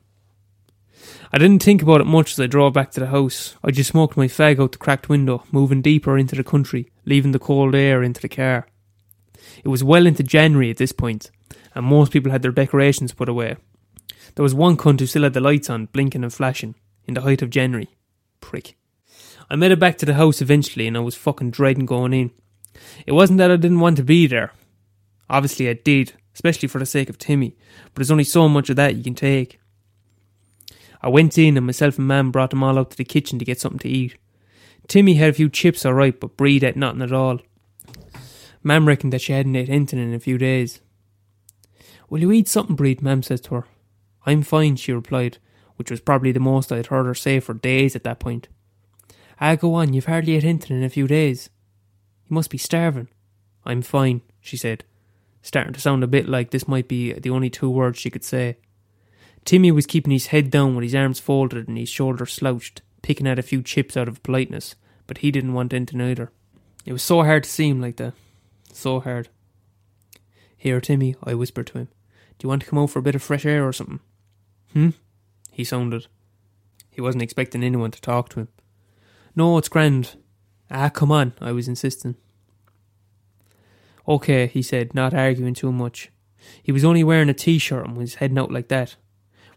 I 1.32 1.38
didn't 1.38 1.62
think 1.62 1.82
about 1.82 2.02
it 2.02 2.06
much 2.06 2.32
as 2.32 2.40
I 2.40 2.48
drove 2.48 2.74
back 2.74 2.92
to 2.92 3.00
the 3.00 3.08
house. 3.08 3.56
I 3.64 3.72
just 3.72 3.92
smoked 3.92 4.18
my 4.18 4.28
fag 4.28 4.60
out 4.60 4.72
the 4.72 4.78
cracked 4.78 5.10
window, 5.10 5.44
moving 5.52 5.82
deeper 5.82 6.18
into 6.18 6.36
the 6.36 6.44
country, 6.44 6.90
leaving 7.06 7.32
the 7.32 7.40
cold 7.40 7.76
air 7.76 8.02
into 8.02 8.22
the 8.22 8.30
car. 8.30 8.68
It 9.64 9.68
was 9.68 9.84
well 9.84 10.08
into 10.08 10.24
January 10.24 10.72
at 10.72 10.78
this 10.78 10.92
point, 10.92 11.30
and 11.76 11.86
most 11.86 12.12
people 12.12 12.32
had 12.32 12.42
their 12.42 12.52
decorations 12.52 13.14
put 13.14 13.30
away. 13.30 13.58
There 14.36 14.44
was 14.44 14.54
one 14.54 14.78
cunt 14.78 15.00
who 15.00 15.06
still 15.06 15.24
had 15.24 15.34
the 15.34 15.42
lights 15.42 15.70
on, 15.70 15.88
blinking 15.88 16.24
and 16.24 16.34
flashing, 16.34 16.76
in 17.06 17.14
the 17.14 17.22
height 17.22 17.42
of 17.42 17.50
January. 17.50 17.90
Prick. 18.42 18.76
I 19.50 19.56
made 19.56 19.72
it 19.72 19.80
back 19.80 19.98
to 19.98 20.06
the 20.06 20.14
house 20.14 20.42
eventually, 20.42 20.88
and 20.88 20.96
I 20.96 21.02
was 21.02 21.16
fucking 21.16 21.52
dreading 21.52 21.86
going 21.86 22.14
in. 22.14 22.32
It 23.06 23.14
wasn't 23.14 23.40
that 23.40 23.52
I 23.52 23.56
didn't 23.56 23.80
want 23.80 23.98
to 23.98 24.04
be 24.04 24.28
there. 24.28 24.52
Obviously, 25.30 25.70
I 25.70 25.74
did, 25.74 26.14
especially 26.34 26.68
for 26.68 26.80
the 26.80 26.86
sake 26.86 27.10
of 27.10 27.18
Timmy, 27.18 27.56
but 27.86 27.96
there's 27.96 28.12
only 28.12 28.24
so 28.24 28.48
much 28.48 28.70
of 28.70 28.76
that 28.78 28.96
you 28.96 29.04
can 29.04 29.16
take. 29.16 29.60
I 31.02 31.10
went 31.10 31.38
in 31.38 31.58
and 31.58 31.66
myself 31.66 31.98
and 31.98 32.08
Mam 32.08 32.32
brought 32.32 32.50
them 32.50 32.64
all 32.64 32.78
out 32.78 32.92
to 32.92 32.98
the 32.98 33.06
kitchen 33.06 33.40
to 33.40 33.46
get 33.46 33.60
something 33.60 33.80
to 33.80 33.90
eat. 33.90 34.18
Timmy 34.88 35.14
had 35.16 35.30
a 35.30 35.34
few 35.34 35.50
chips 35.50 35.86
alright, 35.86 36.20
but 36.20 36.36
Breed 36.36 36.64
ate 36.64 36.76
nothing 36.76 37.02
at 37.02 37.14
all. 37.14 37.40
Mam 38.64 38.88
reckoned 38.88 39.14
that 39.14 39.22
she 39.22 39.34
hadn't 39.34 39.56
ate 39.56 39.70
anything 39.70 40.00
in 40.00 40.14
a 40.14 40.20
few 40.20 40.38
days. 40.38 40.82
Will 42.10 42.22
you 42.22 42.32
eat 42.32 42.48
something, 42.48 42.76
Breed? 42.76 43.02
Mam 43.02 43.24
says 43.24 43.40
to 43.42 43.56
her. 43.56 43.66
I'm 44.30 44.44
fine, 44.44 44.76
she 44.76 44.92
replied, 44.94 45.40
which 45.78 45.90
was 45.90 46.02
probably 46.02 46.32
the 46.32 46.40
most 46.40 46.72
I'd 46.72 46.86
heard 46.86 47.08
her 47.08 47.16
say 47.16 47.40
for 47.40 47.56
days 47.56 47.96
at 47.96 48.04
that 48.04 48.20
point. 48.20 48.48
Ah, 49.42 49.56
go 49.56 49.74
on, 49.74 49.92
you've 49.92 50.06
hardly 50.06 50.36
ate 50.36 50.44
anything 50.44 50.78
in 50.78 50.84
a 50.84 50.90
few 50.90 51.08
days. 51.08 51.50
You 52.28 52.36
must 52.36 52.52
be 52.52 52.60
starving. 52.60 53.08
I'm 53.66 53.82
fine, 53.82 54.22
she 54.40 54.56
said, 54.56 54.84
starting 55.42 55.74
to 55.74 55.82
sound 55.82 56.04
a 56.04 56.08
bit 56.08 56.30
like 56.30 56.52
this 56.52 56.68
might 56.68 56.88
be 56.88 57.14
the 57.14 57.32
only 57.32 57.50
two 57.50 57.72
words 57.72 57.98
she 57.98 58.12
could 58.12 58.24
say. 58.24 58.58
Timmy 59.46 59.72
was 59.72 59.88
keeping 59.88 60.12
his 60.12 60.28
head 60.28 60.52
down 60.52 60.76
with 60.76 60.84
his 60.84 60.94
arms 60.94 61.20
folded 61.20 61.68
and 61.68 61.78
his 61.80 61.90
shoulders 61.90 62.34
slouched, 62.34 62.84
picking 63.02 63.26
at 63.26 63.40
a 63.40 63.44
few 63.44 63.64
chips 63.64 63.98
out 63.98 64.08
of 64.08 64.22
politeness, 64.22 64.76
but 65.08 65.20
he 65.20 65.32
didn't 65.32 65.56
want 65.56 65.74
anything 65.74 66.02
either. 66.02 66.32
It 66.86 66.94
was 66.94 67.02
so 67.02 67.24
hard 67.24 67.46
to 67.46 67.50
see 67.50 67.68
him 67.68 67.82
like 67.82 67.96
that. 67.96 68.14
So 68.74 69.00
hard. 69.00 69.30
Here, 70.56 70.80
Timmy, 70.80 71.16
I 71.24 71.34
whispered 71.34 71.66
to 71.68 71.80
him. 71.80 71.88
Do 72.38 72.46
you 72.46 72.50
want 72.50 72.62
to 72.62 72.68
come 72.68 72.78
out 72.78 72.92
for 72.92 73.00
a 73.00 73.02
bit 73.02 73.16
of 73.16 73.24
fresh 73.24 73.44
air 73.44 73.68
or 73.68 73.74
something? 73.74 74.02
Hmm? 74.74 74.90
He 75.52 75.64
sounded. 75.64 76.08
He 76.90 77.02
wasn't 77.02 77.24
expecting 77.24 77.64
anyone 77.64 77.92
to 77.92 78.02
talk 78.02 78.30
to 78.30 78.42
him. 78.42 78.48
No, 79.36 79.58
it's 79.58 79.70
grand. 79.70 80.18
Ah, 80.70 80.90
come 80.90 81.12
on, 81.12 81.34
I 81.42 81.52
was 81.52 81.68
insisting. 81.68 82.16
Okay, 84.08 84.48
he 84.48 84.62
said, 84.62 84.94
not 84.94 85.14
arguing 85.14 85.54
too 85.54 85.72
much. 85.72 86.12
He 86.64 86.72
was 86.72 86.86
only 86.86 87.04
wearing 87.04 87.30
a 87.30 87.34
t 87.34 87.58
shirt 87.58 87.86
and 87.86 87.98
was 87.98 88.16
heading 88.16 88.38
out 88.38 88.52
like 88.52 88.68
that. 88.70 88.96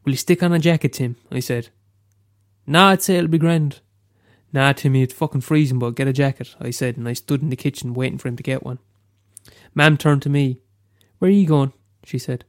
Will 0.05 0.13
you 0.13 0.19
stick 0.19 0.43
on 0.43 0.53
a 0.53 0.59
jacket, 0.59 0.95
Tim? 0.95 1.17
I 1.31 1.41
said. 1.41 1.69
Nah, 2.67 2.91
I'd 2.91 3.03
say 3.03 3.17
it'll 3.17 3.29
be 3.29 3.39
grand. 3.39 3.81
Nah, 4.53 4.73
Timmy, 4.73 5.03
it's 5.03 5.15
fucking 5.15 5.41
freezing, 5.41 5.79
but 5.79 5.95
get 5.95 6.09
a 6.09 6.13
jacket, 6.13 6.55
I 6.61 6.71
said, 6.71 6.97
and 6.97 7.09
I 7.09 7.15
stood 7.15 7.43
in 7.43 7.49
the 7.49 7.57
kitchen 7.57 7.95
waiting 7.95 8.19
for 8.19 8.29
him 8.29 8.37
to 8.37 8.43
get 8.43 8.65
one. 8.65 8.79
Mam 9.75 9.97
turned 9.97 10.23
to 10.23 10.29
me. 10.29 10.61
Where 11.19 11.31
are 11.31 11.33
you 11.33 11.47
going? 11.47 11.73
she 12.05 12.19
said. 12.19 12.45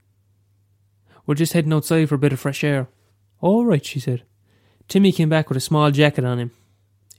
We're 1.26 1.36
just 1.36 1.54
heading 1.54 1.74
outside 1.74 2.10
for 2.10 2.16
a 2.16 2.20
bit 2.20 2.34
of 2.34 2.40
fresh 2.40 2.64
air. 2.64 2.88
All 3.40 3.66
right, 3.66 3.86
she 3.86 4.00
said. 4.00 4.24
Timmy 4.88 5.12
came 5.12 5.30
back 5.30 5.50
with 5.50 5.58
a 5.58 5.62
small 5.62 5.92
jacket 5.92 6.26
on 6.26 6.40
him. 6.40 6.52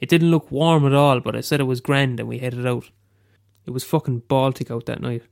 It 0.01 0.09
didn't 0.09 0.31
look 0.31 0.51
warm 0.51 0.87
at 0.87 0.93
all, 0.93 1.21
but 1.21 1.35
I 1.35 1.41
said 1.41 1.61
it 1.61 1.65
was 1.65 1.81
grand 1.81 2.21
and 2.21 2.29
we 2.29 2.39
headed 2.39 2.67
out. 2.67 2.91
It 3.65 3.71
was 3.71 3.85
fucking 3.85 4.21
Baltic 4.29 4.71
out 4.71 4.87
that 4.87 5.01
night. 5.01 5.23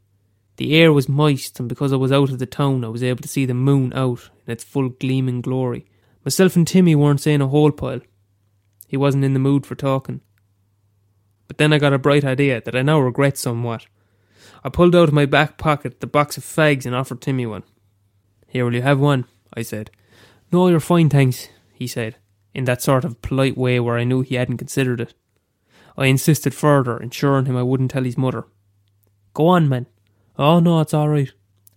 The 0.57 0.75
air 0.77 0.93
was 0.93 1.09
moist, 1.09 1.59
and 1.61 1.69
because 1.69 1.93
I 1.93 1.97
was 1.97 2.13
out 2.13 2.31
of 2.31 2.39
the 2.39 2.47
town, 2.47 2.85
I 2.85 2.89
was 2.89 3.03
able 3.03 3.23
to 3.23 3.29
see 3.29 3.47
the 3.47 3.55
moon 3.55 3.93
out 3.95 4.31
in 4.47 4.53
its 4.53 4.65
full 4.65 4.91
gleaming 4.91 5.41
glory. 5.41 5.87
Myself 6.25 6.57
and 6.57 6.67
Timmy 6.67 6.95
weren't 6.95 7.21
saying 7.21 7.41
a 7.41 7.49
whole 7.49 7.73
pile. 7.73 8.01
He 8.87 8.97
wasn't 8.97 9.25
in 9.25 9.33
the 9.33 9.39
mood 9.39 9.67
for 9.67 9.75
talking. 9.75 10.21
But 11.49 11.59
then 11.59 11.73
I 11.73 11.79
got 11.79 11.93
a 11.93 11.99
bright 11.99 12.25
idea 12.25 12.61
that 12.61 12.77
I 12.77 12.83
now 12.83 13.01
regret 13.01 13.37
somewhat. 13.37 13.87
I 14.65 14.69
pulled 14.69 14.95
out 14.95 15.09
of 15.09 15.15
my 15.15 15.27
back 15.27 15.59
pocket 15.59 16.01
the 16.01 16.07
box 16.07 16.37
of 16.37 16.45
fags 16.45 16.87
and 16.87 16.95
offered 16.95 17.21
Timmy 17.21 17.47
one. 17.47 17.65
Here, 18.53 18.67
will 18.67 18.75
you 18.75 18.83
have 18.83 19.01
one? 19.01 19.25
I 19.55 19.63
said. 19.63 19.91
No, 20.53 20.69
you're 20.69 20.79
fine, 20.79 21.09
thanks, 21.09 21.49
he 21.73 21.87
said, 21.87 22.17
in 22.53 22.65
that 22.65 22.83
sort 22.83 23.03
of 23.03 23.23
polite 23.23 23.57
way 23.57 23.81
where 23.81 23.97
I 23.97 24.05
knew 24.05 24.21
he 24.21 24.35
hadn't 24.35 24.59
considered 24.59 25.01
it. 25.01 25.15
I 25.97 26.05
insisted 26.05 26.53
further, 26.53 26.99
ensuring 26.99 27.47
him 27.47 27.57
I 27.57 27.63
wouldn't 27.63 27.93
tell 27.93 28.05
his 28.05 28.19
mother. 28.19 28.45
Go 29.33 29.47
on, 29.47 29.71
man. 29.71 29.87
Oh, 30.39 30.61
no, 30.61 30.83
it's 30.83 30.93
all 30.93 31.09
right. 31.09 31.33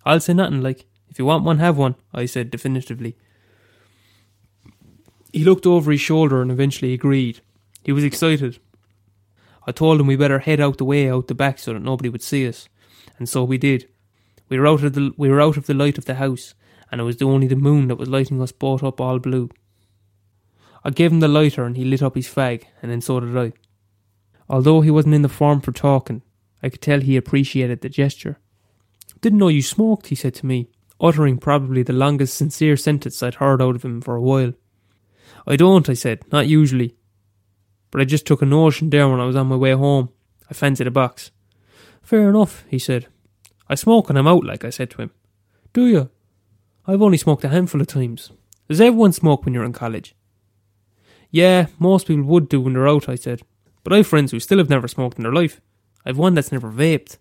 I'll 0.05 0.19
say 0.19 0.33
nothing, 0.33 0.61
like. 0.61 0.85
If 1.07 1.17
you 1.17 1.23
want 1.23 1.45
one, 1.45 1.59
have 1.59 1.77
one, 1.77 1.95
I 2.13 2.25
said 2.25 2.51
definitively. 2.51 3.15
He 5.31 5.45
looked 5.45 5.65
over 5.65 5.93
his 5.93 6.01
shoulder 6.01 6.41
and 6.41 6.51
eventually 6.51 6.91
agreed. 6.91 7.39
He 7.85 7.93
was 7.93 8.03
excited. 8.03 8.59
I 9.65 9.71
told 9.71 10.01
him 10.01 10.07
we 10.07 10.17
better 10.17 10.39
head 10.39 10.59
out 10.59 10.77
the 10.77 10.83
way 10.83 11.09
out 11.09 11.29
the 11.29 11.35
back 11.35 11.57
so 11.57 11.71
that 11.71 11.81
nobody 11.81 12.09
would 12.09 12.21
see 12.21 12.45
us, 12.45 12.67
and 13.17 13.29
so 13.29 13.45
we 13.45 13.57
did. 13.57 13.87
We 14.49 14.59
were 14.59 14.67
out 14.67 14.83
of 14.83 14.91
the 14.91 15.13
we 15.15 15.29
were 15.29 15.39
out 15.39 15.55
of 15.55 15.67
the 15.67 15.73
light 15.73 15.97
of 15.97 16.03
the 16.03 16.15
house, 16.15 16.53
and 16.95 17.01
it 17.01 17.03
was 17.03 17.21
only 17.21 17.45
the 17.45 17.57
moon 17.57 17.89
that 17.89 17.97
was 17.97 18.07
lighting 18.07 18.41
us 18.41 18.53
both 18.53 18.81
up 18.81 19.01
all 19.01 19.19
blue. 19.19 19.49
I 20.81 20.91
gave 20.91 21.11
him 21.11 21.19
the 21.19 21.27
lighter 21.27 21.65
and 21.65 21.75
he 21.75 21.83
lit 21.83 22.01
up 22.01 22.15
his 22.15 22.25
fag, 22.25 22.63
and 22.81 22.89
then 22.89 23.01
so 23.01 23.19
did 23.19 23.35
I. 23.35 23.51
Although 24.47 24.79
he 24.79 24.89
wasn't 24.89 25.15
in 25.15 25.21
the 25.21 25.27
form 25.27 25.59
for 25.59 25.73
talking, 25.73 26.21
I 26.63 26.69
could 26.69 26.79
tell 26.79 27.01
he 27.01 27.17
appreciated 27.17 27.81
the 27.81 27.89
gesture. 27.89 28.39
Didn't 29.19 29.39
know 29.39 29.49
you 29.49 29.61
smoked, 29.61 30.07
he 30.07 30.15
said 30.15 30.35
to 30.35 30.45
me, 30.45 30.69
uttering 31.01 31.37
probably 31.37 31.83
the 31.83 31.91
longest 31.91 32.37
sincere 32.37 32.77
sentence 32.77 33.21
I'd 33.21 33.35
heard 33.35 33.61
out 33.61 33.75
of 33.75 33.83
him 33.83 33.99
for 33.99 34.15
a 34.15 34.21
while. 34.21 34.53
I 35.45 35.57
don't, 35.57 35.89
I 35.89 35.95
said, 35.95 36.23
not 36.31 36.47
usually. 36.47 36.95
But 37.91 37.99
I 37.99 38.05
just 38.05 38.25
took 38.25 38.41
a 38.41 38.45
notion 38.45 38.89
there 38.89 39.09
when 39.09 39.19
I 39.19 39.25
was 39.25 39.35
on 39.35 39.47
my 39.47 39.57
way 39.57 39.73
home. 39.73 40.11
I 40.49 40.53
fancied 40.53 40.87
a 40.87 40.91
box. 40.91 41.31
Fair 42.01 42.29
enough, 42.29 42.63
he 42.69 42.79
said. 42.79 43.07
I 43.67 43.75
smoke 43.75 44.07
when 44.07 44.15
I'm 44.15 44.29
out, 44.29 44.45
like 44.45 44.63
I 44.63 44.69
said 44.69 44.91
to 44.91 45.01
him. 45.01 45.11
Do 45.73 45.87
you? 45.87 46.09
I've 46.87 47.01
only 47.01 47.17
smoked 47.17 47.43
a 47.43 47.49
handful 47.49 47.81
of 47.81 47.87
times. 47.87 48.31
Does 48.69 48.81
everyone 48.81 49.11
smoke 49.11 49.45
when 49.45 49.53
you're 49.53 49.63
in 49.63 49.73
college? 49.73 50.15
Yeah, 51.31 51.67
most 51.79 52.07
people 52.07 52.23
would 52.23 52.47
do 52.47 52.61
when 52.61 52.73
they're 52.73 52.87
out, 52.87 53.09
I 53.09 53.15
said. 53.15 53.41
But 53.83 53.93
I've 53.93 54.07
friends 54.07 54.31
who 54.31 54.39
still 54.39 54.59
have 54.59 54.69
never 54.69 54.87
smoked 54.87 55.17
in 55.17 55.23
their 55.23 55.33
life. 55.33 55.61
I've 56.05 56.17
one 56.17 56.33
that's 56.33 56.51
never 56.51 56.71
vaped. 56.71 57.17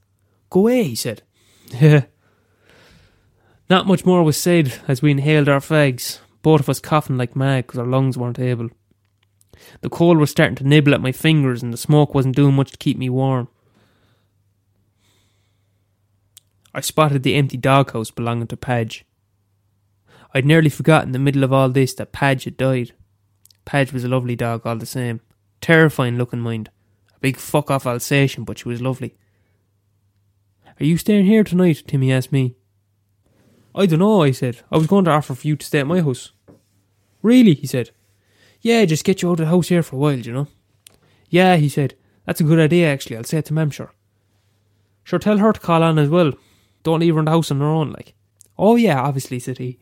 Go 0.51 0.61
away, 0.61 0.85
he 0.85 0.95
said. 0.95 1.23
Yeah. 1.71 2.05
Not 3.71 3.87
much 3.87 4.05
more 4.05 4.23
was 4.23 4.37
said 4.37 4.81
as 4.87 5.01
we 5.01 5.11
inhaled 5.11 5.49
our 5.49 5.61
fags, 5.61 6.19
both 6.43 6.61
of 6.61 6.69
us 6.69 6.81
coughing 6.81 7.17
like 7.17 7.35
mad 7.35 7.67
because 7.67 7.79
our 7.79 7.87
lungs 7.87 8.19
weren't 8.19 8.39
able. 8.39 8.69
The 9.81 9.89
cold 9.89 10.19
was 10.19 10.31
starting 10.31 10.57
to 10.57 10.69
nibble 10.69 10.95
at 10.95 11.01
my 11.01 11.13
fingers 11.13 11.63
and 11.63 11.73
the 11.73 11.79
smoke 11.79 12.15
wasn't 12.15 12.37
doing 12.37 12.55
much 12.55 12.73
to 12.73 12.79
keep 12.79 12.99
me 12.99 13.09
warm. 13.09 13.49
I 16.75 16.81
spotted 16.81 17.23
the 17.23 17.37
empty 17.37 17.57
doghouse 17.57 18.11
belonging 18.11 18.49
to 18.49 18.57
Padge. 18.57 19.05
I'd 20.35 20.45
nearly 20.45 20.69
forgotten 20.69 21.11
in 21.11 21.13
the 21.13 21.19
middle 21.21 21.45
of 21.45 21.53
all 21.53 21.69
this 21.69 21.95
that 21.95 22.13
Padge 22.13 22.45
had 22.45 22.57
died. 22.57 22.93
Padge 23.65 23.93
was 23.93 24.03
a 24.03 24.09
lovely 24.09 24.35
dog 24.35 24.67
all 24.67 24.77
the 24.77 24.85
same. 24.85 25.21
Terrifying 25.61 26.19
looking 26.19 26.41
mind. 26.41 26.71
A 27.15 27.21
big 27.21 27.37
fuck 27.37 27.71
off 27.71 27.87
Alsatian, 27.87 28.45
but 28.45 28.59
she 28.59 28.69
was 28.69 28.83
lovely. 28.83 29.15
Are 30.81 30.85
you 30.85 30.97
staying 30.97 31.27
here 31.27 31.45
tonight? 31.45 31.85
Timmy 31.87 32.13
asked 32.13 32.33
me. 32.33 32.57
I 33.77 33.87
don't 33.87 34.01
know, 34.01 34.23
I 34.23 34.33
said. 34.33 34.61
I 34.73 34.77
was 34.77 34.89
going 34.89 35.05
to 35.05 35.13
offer 35.13 35.35
for 35.35 35.47
you 35.47 35.57
to 35.57 35.67
stay 35.67 35.81
at 35.81 35.87
my 35.87 36.01
house. 36.01 36.33
Really? 37.23 37.55
he 37.55 37.67
said. 37.67 37.91
Yeah, 38.61 38.85
just 38.85 39.05
get 39.05 39.23
you 39.23 39.29
out 39.29 39.33
of 39.33 39.39
the 39.39 39.47
house 39.47 39.69
here 39.69 39.83
for 39.83 39.97
a 39.97 39.99
while, 39.99 40.19
you 40.19 40.33
know. 40.33 40.49
Yeah, 41.29 41.57
he 41.57 41.69
said. 41.69 41.95
That's 42.27 42.41
a 42.41 42.45
good 42.45 42.59
idea, 42.59 42.93
actually. 42.93 43.17
I'll 43.17 43.25
say 43.25 43.39
it 43.39 43.45
to 43.47 43.55
Mam, 43.55 43.71
sure. 43.71 43.93
Sure, 45.05 45.19
tell 45.19 45.39
her 45.39 45.53
to 45.53 45.61
call 45.61 45.83
on 45.83 45.99
as 45.99 46.09
well. 46.09 46.33
Don't 46.83 47.01
leave 47.01 47.15
her 47.15 47.21
in 47.21 47.27
the 47.27 47.31
house 47.31 47.51
on 47.51 47.61
her 47.61 47.67
own, 47.67 47.93
like. 47.93 48.15
Oh, 48.59 48.77
yeah, 48.77 49.01
obviously, 49.01 49.39
said 49.39 49.59
he. 49.59 49.79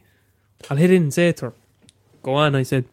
I'll 0.70 0.76
head 0.76 0.90
in 0.90 1.02
and 1.02 1.14
say 1.14 1.28
it 1.28 1.38
to 1.38 1.46
her. 1.46 1.54
Go 2.22 2.34
on, 2.34 2.54
I 2.54 2.62
said. 2.62 2.84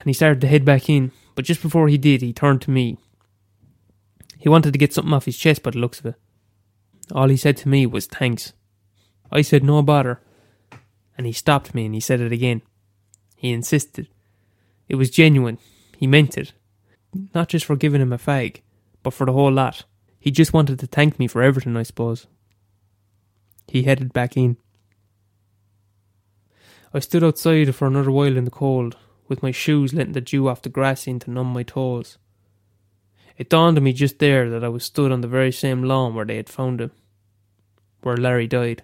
And 0.00 0.06
he 0.06 0.12
started 0.12 0.40
to 0.42 0.46
head 0.46 0.64
back 0.64 0.88
in, 0.88 1.12
but 1.34 1.44
just 1.44 1.62
before 1.62 1.88
he 1.88 1.98
did, 1.98 2.22
he 2.22 2.32
turned 2.32 2.62
to 2.62 2.70
me. 2.70 2.98
He 4.38 4.48
wanted 4.48 4.72
to 4.72 4.78
get 4.78 4.92
something 4.92 5.12
off 5.12 5.24
his 5.24 5.36
chest 5.36 5.62
by 5.62 5.70
the 5.70 5.78
looks 5.78 5.98
of 6.00 6.06
it. 6.06 6.14
All 7.12 7.28
he 7.28 7.36
said 7.36 7.56
to 7.58 7.68
me 7.68 7.86
was 7.86 8.06
thanks. 8.06 8.52
I 9.32 9.42
said 9.42 9.64
no 9.64 9.82
bother, 9.82 10.20
and 11.16 11.26
he 11.26 11.32
stopped 11.32 11.74
me 11.74 11.86
and 11.86 11.94
he 11.94 12.00
said 12.00 12.20
it 12.20 12.32
again. 12.32 12.62
He 13.36 13.52
insisted. 13.52 14.08
It 14.88 14.96
was 14.96 15.10
genuine. 15.10 15.58
He 15.96 16.06
meant 16.06 16.38
it. 16.38 16.52
Not 17.34 17.48
just 17.48 17.64
for 17.64 17.76
giving 17.76 18.00
him 18.00 18.12
a 18.12 18.18
fag, 18.18 18.60
but 19.02 19.14
for 19.14 19.26
the 19.26 19.32
whole 19.32 19.52
lot. 19.52 19.84
He 20.20 20.30
just 20.30 20.52
wanted 20.52 20.78
to 20.80 20.86
thank 20.86 21.18
me 21.18 21.26
for 21.26 21.42
everything, 21.42 21.76
I 21.76 21.82
suppose. 21.82 22.26
He 23.66 23.82
headed 23.82 24.12
back 24.12 24.36
in. 24.36 24.56
I 26.92 27.00
stood 27.00 27.22
outside 27.22 27.74
for 27.74 27.86
another 27.86 28.10
while 28.10 28.36
in 28.36 28.44
the 28.44 28.50
cold, 28.50 28.96
with 29.28 29.42
my 29.42 29.50
shoes 29.50 29.92
letting 29.92 30.14
the 30.14 30.20
dew 30.20 30.48
off 30.48 30.62
the 30.62 30.68
grass 30.68 31.06
in 31.06 31.18
to 31.20 31.30
numb 31.30 31.52
my 31.52 31.62
toes. 31.62 32.18
It 33.36 33.50
dawned 33.50 33.76
on 33.76 33.84
me 33.84 33.92
just 33.92 34.18
there 34.18 34.48
that 34.50 34.64
I 34.64 34.68
was 34.68 34.84
stood 34.84 35.12
on 35.12 35.20
the 35.20 35.28
very 35.28 35.52
same 35.52 35.82
lawn 35.82 36.14
where 36.14 36.24
they 36.24 36.36
had 36.36 36.48
found 36.48 36.80
him, 36.80 36.90
where 38.00 38.16
Larry 38.16 38.46
died, 38.46 38.82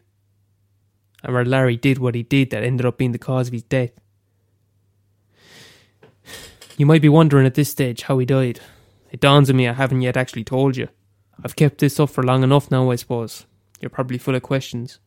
and 1.23 1.33
where 1.33 1.45
Larry 1.45 1.77
did 1.77 1.99
what 1.99 2.15
he 2.15 2.23
did 2.23 2.51
that 2.51 2.63
ended 2.63 2.87
up 2.87 2.99
being 2.99 3.13
the 3.13 3.19
cause 3.19 3.49
of 3.49 3.55
his 3.55 3.63
death. 3.63 3.93
You 6.77 6.87
might 6.87 7.03
be 7.03 7.09
wondering 7.09 7.47
at 7.47 7.55
this 7.55 7.71
stage 7.71 8.03
how 8.03 8.19
he 8.19 8.27
died. 8.27 8.61
It 9.11 9.21
dawns 9.21 9.49
on 9.49 9.57
me 9.57 9.69
I 9.69 9.73
haven't 9.73 10.03
yet 10.03 10.17
actually 10.17 10.45
told 10.45 10.77
you. 10.77 10.89
I've 11.43 11.57
kept 11.57 11.79
this 11.79 11.99
up 11.99 12.11
for 12.11 12.23
long 12.23 12.43
enough 12.43 12.71
now, 12.71 12.91
I 12.91 12.97
suppose. 12.97 13.47
You're 13.81 13.91
probably 13.91 14.19
full 14.19 14.35
of 14.35 14.43
questions. 14.43 14.99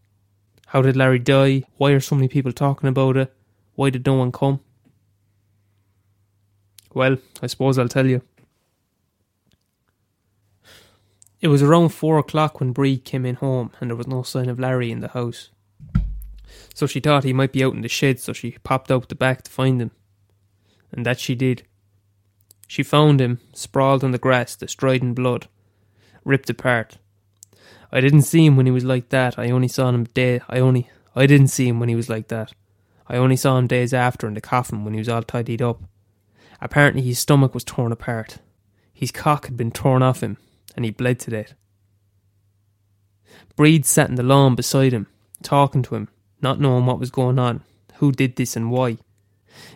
How 0.68 0.82
did 0.82 0.98
Larry 0.98 1.20
die? 1.20 1.64
Why 1.78 1.92
are 1.92 2.02
so 2.02 2.16
many 2.16 2.28
people 2.28 2.52
talking 2.52 2.90
about 2.90 3.16
it? 3.16 3.34
Why 3.76 3.90
did 3.90 4.06
no 4.06 4.16
one 4.16 4.34
come? 4.34 4.60
Well, 6.94 7.18
I 7.42 7.48
suppose 7.48 7.78
I'll 7.78 7.88
tell 7.88 8.06
you. 8.06 8.22
It 11.40 11.48
was 11.48 11.64
around 11.64 11.90
four 11.90 12.18
o'clock 12.18 12.60
when 12.60 12.74
Bree 12.74 12.98
came 12.98 13.26
in 13.26 13.36
home, 13.36 13.72
and 13.80 13.90
there 13.90 13.96
was 13.96 14.08
no 14.08 14.24
sign 14.24 14.50
of 14.50 14.60
Larry 14.60 14.92
in 14.92 15.00
the 15.00 15.08
house. 15.10 15.52
So 16.74 16.86
she 16.86 17.00
thought 17.00 17.24
he 17.24 17.34
might 17.34 17.54
be 17.54 17.64
out 17.64 17.74
in 17.74 17.82
the 17.82 17.88
shed, 17.88 18.20
so 18.20 18.34
she 18.34 18.58
popped 18.64 18.92
out 18.92 19.08
the 19.08 19.16
back 19.16 19.44
to 19.44 19.52
find 19.52 19.82
him. 19.82 19.92
And 20.92 21.06
that 21.06 21.20
she 21.20 21.34
did. 21.34 21.64
She 22.68 22.84
found 22.84 23.22
him, 23.22 23.40
sprawled 23.54 24.04
on 24.04 24.12
the 24.12 24.18
grass, 24.18 24.56
destroyed 24.56 25.02
in 25.02 25.14
blood, 25.14 25.48
ripped 26.26 26.50
apart, 26.50 26.98
I 27.92 28.02
didn't 28.02 28.24
see 28.24 28.46
him 28.46 28.58
when 28.58 28.66
he 28.66 28.72
was 28.72 28.84
like 28.84 29.10
that. 29.10 29.40
I 29.40 29.50
only 29.50 29.68
saw 29.68 29.90
him 29.90 30.06
day. 30.06 30.42
I 30.50 30.60
only. 30.60 30.90
I 31.16 31.26
didn't 31.26 31.48
see 31.48 31.68
him 31.68 31.80
when 31.80 31.90
he 31.90 31.96
was 31.96 32.10
like 32.10 32.28
that. 32.28 32.54
I 33.08 33.16
only 33.16 33.38
saw 33.38 33.58
him 33.58 33.68
days 33.68 33.94
after 33.94 34.28
in 34.28 34.34
the 34.34 34.42
coffin 34.42 34.84
when 34.84 34.94
he 34.94 35.00
was 35.00 35.10
all 35.10 35.24
tidied 35.24 35.62
up. 35.62 35.82
Apparently, 36.60 37.02
his 37.02 37.20
stomach 37.20 37.54
was 37.54 37.64
torn 37.64 37.92
apart. 37.92 38.40
His 38.94 39.12
cock 39.12 39.46
had 39.46 39.56
been 39.56 39.72
torn 39.72 40.04
off 40.04 40.22
him, 40.22 40.38
and 40.76 40.84
he 40.84 40.92
bled 40.92 41.20
to 41.22 41.32
death. 41.32 41.54
Breed 43.56 43.86
sat 43.86 44.10
in 44.10 44.16
the 44.16 44.24
lawn 44.24 44.56
beside 44.56 44.92
him, 44.92 45.08
talking 45.42 45.82
to 45.84 45.96
him, 45.96 46.10
not 46.42 46.60
knowing 46.60 46.86
what 46.86 47.00
was 47.00 47.12
going 47.12 47.40
on, 47.40 47.64
who 47.96 48.12
did 48.12 48.36
this 48.36 48.56
and 48.56 48.70
why. 48.70 48.98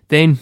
Then, 0.10 0.40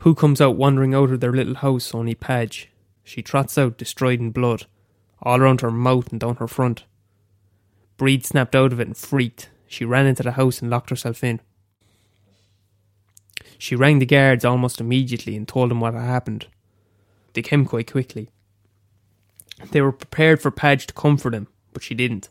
who 0.00 0.14
comes 0.14 0.40
out 0.40 0.56
wandering 0.56 0.94
out 0.94 1.10
of 1.10 1.20
their 1.20 1.32
little 1.32 1.56
house, 1.56 1.94
only 1.94 2.14
Padge. 2.14 2.68
She 3.04 3.22
trots 3.22 3.56
out, 3.56 3.78
destroyed 3.78 4.20
in 4.20 4.30
blood, 4.30 4.66
all 5.22 5.40
around 5.40 5.60
her 5.60 5.70
mouth 5.70 6.10
and 6.10 6.20
down 6.20 6.36
her 6.36 6.48
front. 6.48 6.84
Breed 7.96 8.24
snapped 8.24 8.54
out 8.54 8.72
of 8.72 8.80
it 8.80 8.86
and 8.86 8.96
freaked. 8.96 9.50
She 9.66 9.84
ran 9.84 10.06
into 10.06 10.22
the 10.22 10.32
house 10.32 10.62
and 10.62 10.70
locked 10.70 10.90
herself 10.90 11.22
in. 11.24 11.40
She 13.58 13.74
rang 13.74 13.98
the 13.98 14.06
guards 14.06 14.44
almost 14.44 14.80
immediately 14.80 15.36
and 15.36 15.46
told 15.46 15.70
them 15.70 15.80
what 15.80 15.94
had 15.94 16.04
happened. 16.04 16.46
They 17.34 17.42
came 17.42 17.64
quite 17.64 17.90
quickly. 17.90 18.28
They 19.72 19.80
were 19.80 19.92
prepared 19.92 20.40
for 20.40 20.52
Padge 20.52 20.86
to 20.86 20.94
comfort 20.94 21.34
him, 21.34 21.48
but 21.72 21.82
she 21.82 21.94
didn't. 21.94 22.28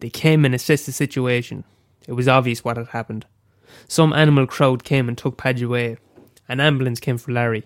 They 0.00 0.10
came 0.10 0.44
and 0.44 0.54
assessed 0.54 0.84
the 0.84 0.92
situation. 0.92 1.64
It 2.06 2.12
was 2.12 2.28
obvious 2.28 2.62
what 2.62 2.76
had 2.76 2.88
happened. 2.88 3.24
Some 3.88 4.12
animal 4.12 4.46
crowd 4.46 4.84
came 4.84 5.08
and 5.08 5.16
took 5.16 5.38
Padge 5.38 5.62
away. 5.62 5.96
An 6.48 6.60
ambulance 6.60 7.00
came 7.00 7.18
for 7.18 7.32
Larry. 7.32 7.64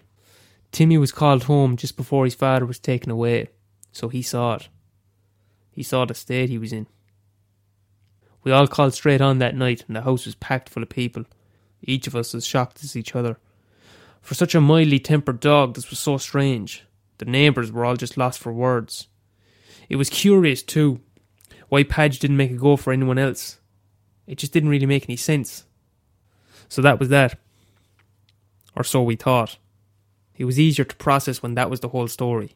Timmy 0.71 0.97
was 0.97 1.13
called 1.13 1.45
home 1.45 1.77
just 1.77 1.97
before 1.97 2.25
his 2.25 2.35
father 2.37 2.65
was 2.65 2.79
taken 2.79 3.11
away, 3.11 3.49
so 3.93 4.09
he 4.09 4.23
saw 4.23 4.55
it. 4.55 4.69
He 5.71 5.83
saw 5.83 6.05
the 6.05 6.15
state 6.15 6.49
he 6.49 6.59
was 6.59 6.73
in. 6.73 6.87
We 8.43 8.53
all 8.53 8.67
called 8.67 8.95
straight 8.95 9.21
on 9.21 9.39
that 9.39 9.55
night, 9.55 9.85
and 9.87 9.97
the 9.97 10.03
house 10.03 10.27
was 10.27 10.35
packed 10.35 10.69
full 10.69 10.83
of 10.83 10.89
people. 10.89 11.25
Each 11.83 12.07
of 12.07 12.17
us 12.17 12.35
as 12.35 12.47
shocked 12.47 12.83
as 12.83 12.97
each 12.97 13.15
other. 13.15 13.39
For 14.21 14.35
such 14.35 14.55
a 14.55 14.61
mildly 14.61 14.99
tempered 14.99 15.41
dog, 15.41 15.75
this 15.75 15.91
was 15.91 15.99
so 15.99 16.19
strange. 16.19 16.85
The 17.19 17.25
neighbours 17.25 17.71
were 17.71 17.85
all 17.85 17.97
just 17.97 18.17
lost 18.17 18.39
for 18.39 18.53
words. 18.53 19.09
It 19.89 19.97
was 19.97 20.09
curious, 20.09 20.63
too, 20.63 21.01
why 21.69 21.83
Padge 21.83 22.19
didn't 22.19 22.37
make 22.37 22.51
a 22.51 22.57
go 22.57 22.77
for 22.77 22.93
anyone 22.93 23.19
else. 23.19 23.59
It 24.27 24.39
just 24.39 24.53
didn't 24.53 24.71
really 24.71 24.87
make 24.87 25.09
any 25.09 25.17
sense. 25.17 25.65
So 26.69 26.83
that 26.83 26.99
was 26.99 27.09
that. 27.09 27.39
Or 28.77 28.85
so 28.85 29.03
we 29.03 29.17
thought. 29.17 29.59
It 30.37 30.45
was 30.45 30.61
easier 30.61 30.85
to 30.85 30.97
process 30.97 31.43
when 31.43 31.55
that 31.55 31.69
was 31.69 31.81
the 31.81 31.89
whole 31.89 32.09
story. 32.09 32.55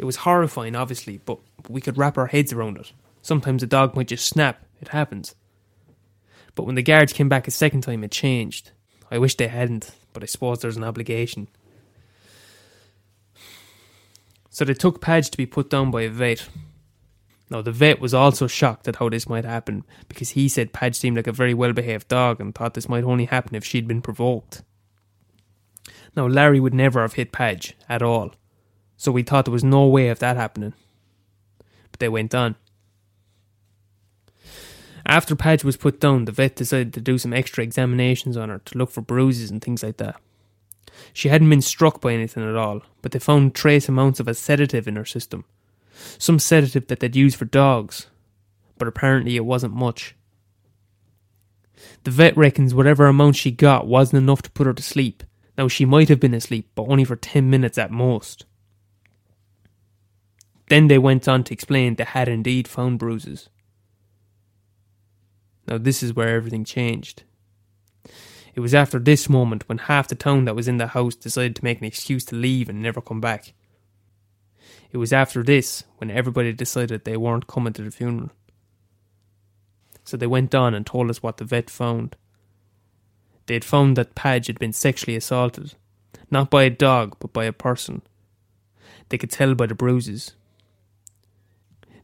It 0.00 0.06
was 0.06 0.16
horrifying, 0.16 0.74
obviously, 0.74 1.18
but 1.18 1.40
we 1.68 1.82
could 1.82 1.98
wrap 1.98 2.16
our 2.16 2.28
heads 2.28 2.54
around 2.54 2.78
it. 2.78 2.90
Sometimes 3.20 3.62
a 3.62 3.66
dog 3.66 3.94
might 3.94 4.08
just 4.08 4.26
snap. 4.26 4.64
It 4.80 4.88
happens. 4.88 5.34
But 6.54 6.64
when 6.64 6.74
the 6.74 6.82
guards 6.82 7.12
came 7.12 7.28
back 7.28 7.46
a 7.46 7.50
second 7.50 7.82
time, 7.82 8.02
it 8.02 8.10
changed. 8.10 8.70
I 9.10 9.18
wish 9.18 9.34
they 9.34 9.48
hadn't, 9.48 9.90
but 10.14 10.22
I 10.22 10.26
suppose 10.26 10.60
there's 10.60 10.78
an 10.78 10.84
obligation. 10.84 11.48
So 14.48 14.64
they 14.64 14.72
took 14.72 15.02
Padge 15.02 15.28
to 15.32 15.36
be 15.36 15.44
put 15.44 15.68
down 15.68 15.90
by 15.90 16.00
a 16.00 16.08
vet. 16.08 16.48
Now, 17.50 17.60
the 17.60 17.70
vet 17.70 18.00
was 18.00 18.14
also 18.14 18.46
shocked 18.46 18.88
at 18.88 18.96
how 18.96 19.10
this 19.10 19.28
might 19.28 19.44
happen 19.44 19.84
because 20.08 20.30
he 20.30 20.48
said 20.48 20.72
Padge 20.72 20.94
seemed 20.94 21.18
like 21.18 21.26
a 21.26 21.32
very 21.32 21.52
well 21.52 21.74
behaved 21.74 22.08
dog 22.08 22.40
and 22.40 22.54
thought 22.54 22.72
this 22.72 22.88
might 22.88 23.04
only 23.04 23.26
happen 23.26 23.54
if 23.54 23.66
she'd 23.66 23.86
been 23.86 24.00
provoked. 24.00 24.62
Now, 26.16 26.26
Larry 26.26 26.58
would 26.58 26.72
never 26.72 27.02
have 27.02 27.12
hit 27.12 27.32
Padge 27.32 27.76
at 27.86 28.00
all, 28.00 28.34
so 29.00 29.10
we 29.10 29.22
thought 29.22 29.46
there 29.46 29.52
was 29.52 29.64
no 29.64 29.86
way 29.86 30.10
of 30.10 30.18
that 30.18 30.36
happening. 30.36 30.74
But 31.90 32.00
they 32.00 32.08
went 32.10 32.34
on. 32.34 32.56
After 35.06 35.34
Padge 35.34 35.64
was 35.64 35.78
put 35.78 36.00
down, 36.00 36.26
the 36.26 36.32
vet 36.32 36.54
decided 36.54 36.92
to 36.92 37.00
do 37.00 37.16
some 37.16 37.32
extra 37.32 37.64
examinations 37.64 38.36
on 38.36 38.50
her 38.50 38.58
to 38.58 38.76
look 38.76 38.90
for 38.90 39.00
bruises 39.00 39.50
and 39.50 39.64
things 39.64 39.82
like 39.82 39.96
that. 39.96 40.20
She 41.14 41.30
hadn't 41.30 41.48
been 41.48 41.62
struck 41.62 42.02
by 42.02 42.12
anything 42.12 42.46
at 42.46 42.56
all, 42.56 42.82
but 43.00 43.12
they 43.12 43.18
found 43.18 43.54
trace 43.54 43.88
amounts 43.88 44.20
of 44.20 44.28
a 44.28 44.34
sedative 44.34 44.86
in 44.86 44.96
her 44.96 45.06
system. 45.06 45.46
Some 46.18 46.38
sedative 46.38 46.88
that 46.88 47.00
they'd 47.00 47.16
use 47.16 47.34
for 47.34 47.46
dogs, 47.46 48.08
but 48.76 48.86
apparently 48.86 49.34
it 49.34 49.46
wasn't 49.46 49.72
much. 49.72 50.14
The 52.04 52.10
vet 52.10 52.36
reckons 52.36 52.74
whatever 52.74 53.06
amount 53.06 53.36
she 53.36 53.50
got 53.50 53.86
wasn't 53.86 54.22
enough 54.22 54.42
to 54.42 54.50
put 54.50 54.66
her 54.66 54.74
to 54.74 54.82
sleep. 54.82 55.24
Now, 55.56 55.68
she 55.68 55.86
might 55.86 56.10
have 56.10 56.20
been 56.20 56.34
asleep, 56.34 56.68
but 56.74 56.86
only 56.86 57.04
for 57.04 57.16
10 57.16 57.48
minutes 57.48 57.78
at 57.78 57.90
most. 57.90 58.44
Then 60.70 60.86
they 60.86 60.98
went 60.98 61.26
on 61.26 61.42
to 61.44 61.52
explain 61.52 61.96
they 61.96 62.04
had 62.04 62.28
indeed 62.28 62.68
found 62.68 63.00
bruises. 63.00 63.48
Now, 65.66 65.78
this 65.78 66.00
is 66.00 66.14
where 66.14 66.28
everything 66.28 66.64
changed. 66.64 67.24
It 68.54 68.60
was 68.60 68.72
after 68.72 69.00
this 69.00 69.28
moment 69.28 69.68
when 69.68 69.78
half 69.78 70.06
the 70.06 70.14
town 70.14 70.44
that 70.44 70.54
was 70.54 70.68
in 70.68 70.76
the 70.76 70.86
house 70.86 71.16
decided 71.16 71.56
to 71.56 71.64
make 71.64 71.80
an 71.80 71.86
excuse 71.86 72.24
to 72.26 72.36
leave 72.36 72.68
and 72.68 72.80
never 72.80 73.00
come 73.00 73.20
back. 73.20 73.52
It 74.92 74.98
was 74.98 75.12
after 75.12 75.42
this 75.42 75.82
when 75.98 76.08
everybody 76.08 76.52
decided 76.52 77.04
they 77.04 77.16
weren't 77.16 77.48
coming 77.48 77.72
to 77.72 77.82
the 77.82 77.90
funeral. 77.90 78.30
So 80.04 80.16
they 80.16 80.28
went 80.28 80.54
on 80.54 80.72
and 80.72 80.86
told 80.86 81.10
us 81.10 81.20
what 81.20 81.38
the 81.38 81.44
vet 81.44 81.68
found. 81.68 82.14
They 83.46 83.54
had 83.54 83.64
found 83.64 83.96
that 83.96 84.14
Padge 84.14 84.46
had 84.46 84.60
been 84.60 84.72
sexually 84.72 85.16
assaulted, 85.16 85.74
not 86.30 86.48
by 86.48 86.62
a 86.62 86.70
dog, 86.70 87.16
but 87.18 87.32
by 87.32 87.46
a 87.46 87.52
person. 87.52 88.02
They 89.08 89.18
could 89.18 89.32
tell 89.32 89.56
by 89.56 89.66
the 89.66 89.74
bruises. 89.74 90.36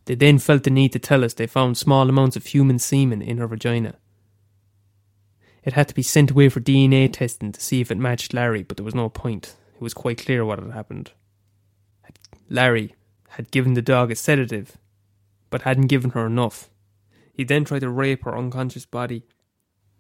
They 0.07 0.15
then 0.15 0.39
felt 0.39 0.63
the 0.63 0.71
need 0.71 0.93
to 0.93 0.99
tell 0.99 1.25
us 1.25 1.35
they 1.35 1.47
found 1.47 1.77
small 1.77 2.09
amounts 2.09 2.37
of 2.37 2.47
human 2.47 2.79
semen 2.79 3.21
in 3.21 3.39
her 3.39 3.47
vagina. 3.47 3.97
It 5.65 5.73
had 5.73 5.89
to 5.89 5.95
be 5.95 6.03
sent 6.03 6.31
away 6.31 6.49
for 6.49 6.61
DNA 6.61 7.13
testing 7.13 7.51
to 7.51 7.61
see 7.61 7.81
if 7.81 7.91
it 7.91 7.99
matched 7.99 8.33
Larry, 8.33 8.63
but 8.63 8.77
there 8.77 8.85
was 8.85 8.95
no 8.95 9.09
point. 9.09 9.57
It 9.75 9.81
was 9.81 9.95
quite 9.95 10.25
clear 10.25 10.45
what 10.45 10.61
had 10.63 10.71
happened. 10.71 11.11
Larry 12.49 12.95
had 13.31 13.51
given 13.51 13.75
the 13.75 13.83
dog 13.83 14.13
a 14.13 14.15
sedative, 14.15 14.79
but 15.51 15.63
hadn't 15.63 15.89
given 15.89 16.11
her 16.11 16.27
enough. 16.27 16.71
He 17.33 17.43
then 17.43 17.65
tried 17.65 17.81
to 17.81 17.91
rape 17.91 18.25
her 18.25 18.39
unconscious 18.39 18.87
body, 18.87 19.25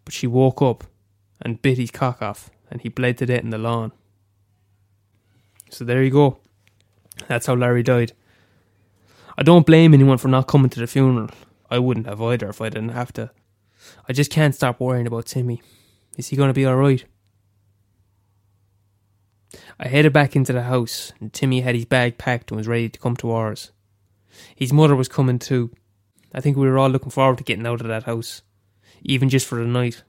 but 0.04 0.14
she 0.14 0.28
woke 0.28 0.62
up 0.62 0.84
and 1.42 1.60
bit 1.60 1.78
his 1.78 1.90
cock 1.90 2.22
off, 2.22 2.48
and 2.70 2.80
he 2.80 2.88
bled 2.88 3.18
to 3.18 3.26
death 3.26 3.42
in 3.42 3.50
the 3.50 3.58
lawn. 3.58 3.90
So 5.70 5.84
there 5.84 6.02
you 6.02 6.10
go. 6.10 6.38
That's 7.26 7.46
how 7.46 7.54
Larry 7.54 7.82
died. 7.82 8.12
I 9.38 9.42
don't 9.42 9.66
blame 9.66 9.92
anyone 9.92 10.18
for 10.18 10.28
not 10.28 10.46
coming 10.46 10.70
to 10.70 10.80
the 10.80 10.86
funeral. 10.86 11.28
I 11.70 11.78
wouldn't 11.78 12.06
have 12.06 12.22
either 12.22 12.48
if 12.48 12.60
I 12.60 12.70
didn't 12.70 12.90
have 12.90 13.12
to. 13.14 13.30
I 14.08 14.12
just 14.12 14.30
can't 14.30 14.54
stop 14.54 14.80
worrying 14.80 15.06
about 15.06 15.26
Timmy. 15.26 15.60
Is 16.16 16.28
he 16.28 16.36
going 16.36 16.48
to 16.48 16.54
be 16.54 16.66
alright? 16.66 17.04
I 19.78 19.88
headed 19.88 20.12
back 20.12 20.34
into 20.34 20.52
the 20.52 20.62
house, 20.62 21.12
and 21.20 21.32
Timmy 21.32 21.60
had 21.60 21.74
his 21.74 21.84
bag 21.84 22.16
packed 22.16 22.50
and 22.50 22.56
was 22.56 22.66
ready 22.66 22.88
to 22.88 22.98
come 22.98 23.16
to 23.16 23.30
ours. 23.30 23.72
His 24.54 24.72
mother 24.72 24.96
was 24.96 25.08
coming 25.08 25.38
too. 25.38 25.70
I 26.32 26.40
think 26.40 26.56
we 26.56 26.66
were 26.66 26.78
all 26.78 26.88
looking 26.88 27.10
forward 27.10 27.38
to 27.38 27.44
getting 27.44 27.66
out 27.66 27.80
of 27.80 27.88
that 27.88 28.04
house, 28.04 28.42
even 29.02 29.28
just 29.28 29.46
for 29.46 29.58
the 29.58 29.66
night. 29.66 30.02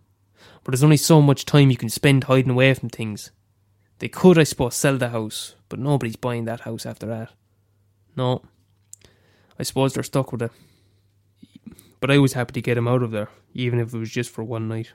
But 0.64 0.72
there's 0.72 0.84
only 0.84 0.98
so 0.98 1.22
much 1.22 1.46
time 1.46 1.70
you 1.70 1.78
can 1.78 1.90
spend 1.90 2.26
hiding 2.26 2.52
away 2.52 2.74
from 2.74 2.90
things. 2.90 3.32
They 4.00 4.08
could, 4.08 4.38
I 4.38 4.44
suppose, 4.44 4.76
sell 4.76 4.98
the 4.98 5.10
house, 5.10 5.56
but 5.70 5.80
nobody's 5.80 6.16
buying 6.16 6.46
that 6.46 6.62
house 6.62 6.86
after 6.86 7.06
that. 7.08 7.32
No. 8.16 8.44
I 9.60 9.64
suppose 9.64 9.94
they're 9.94 10.04
stuck 10.04 10.32
with 10.32 10.42
it. 10.42 10.52
But 12.00 12.12
I 12.12 12.20
was 12.20 12.34
happy 12.34 12.54
to 12.54 12.62
get 12.62 12.78
him 12.78 12.88
out 12.88 13.02
of 13.02 13.12
there, 13.12 13.30
even 13.54 13.80
if 13.80 13.94
it 13.94 13.98
was 13.98 14.12
just 14.12 14.30
for 14.30 14.44
one 14.44 14.68
night. 14.68 14.94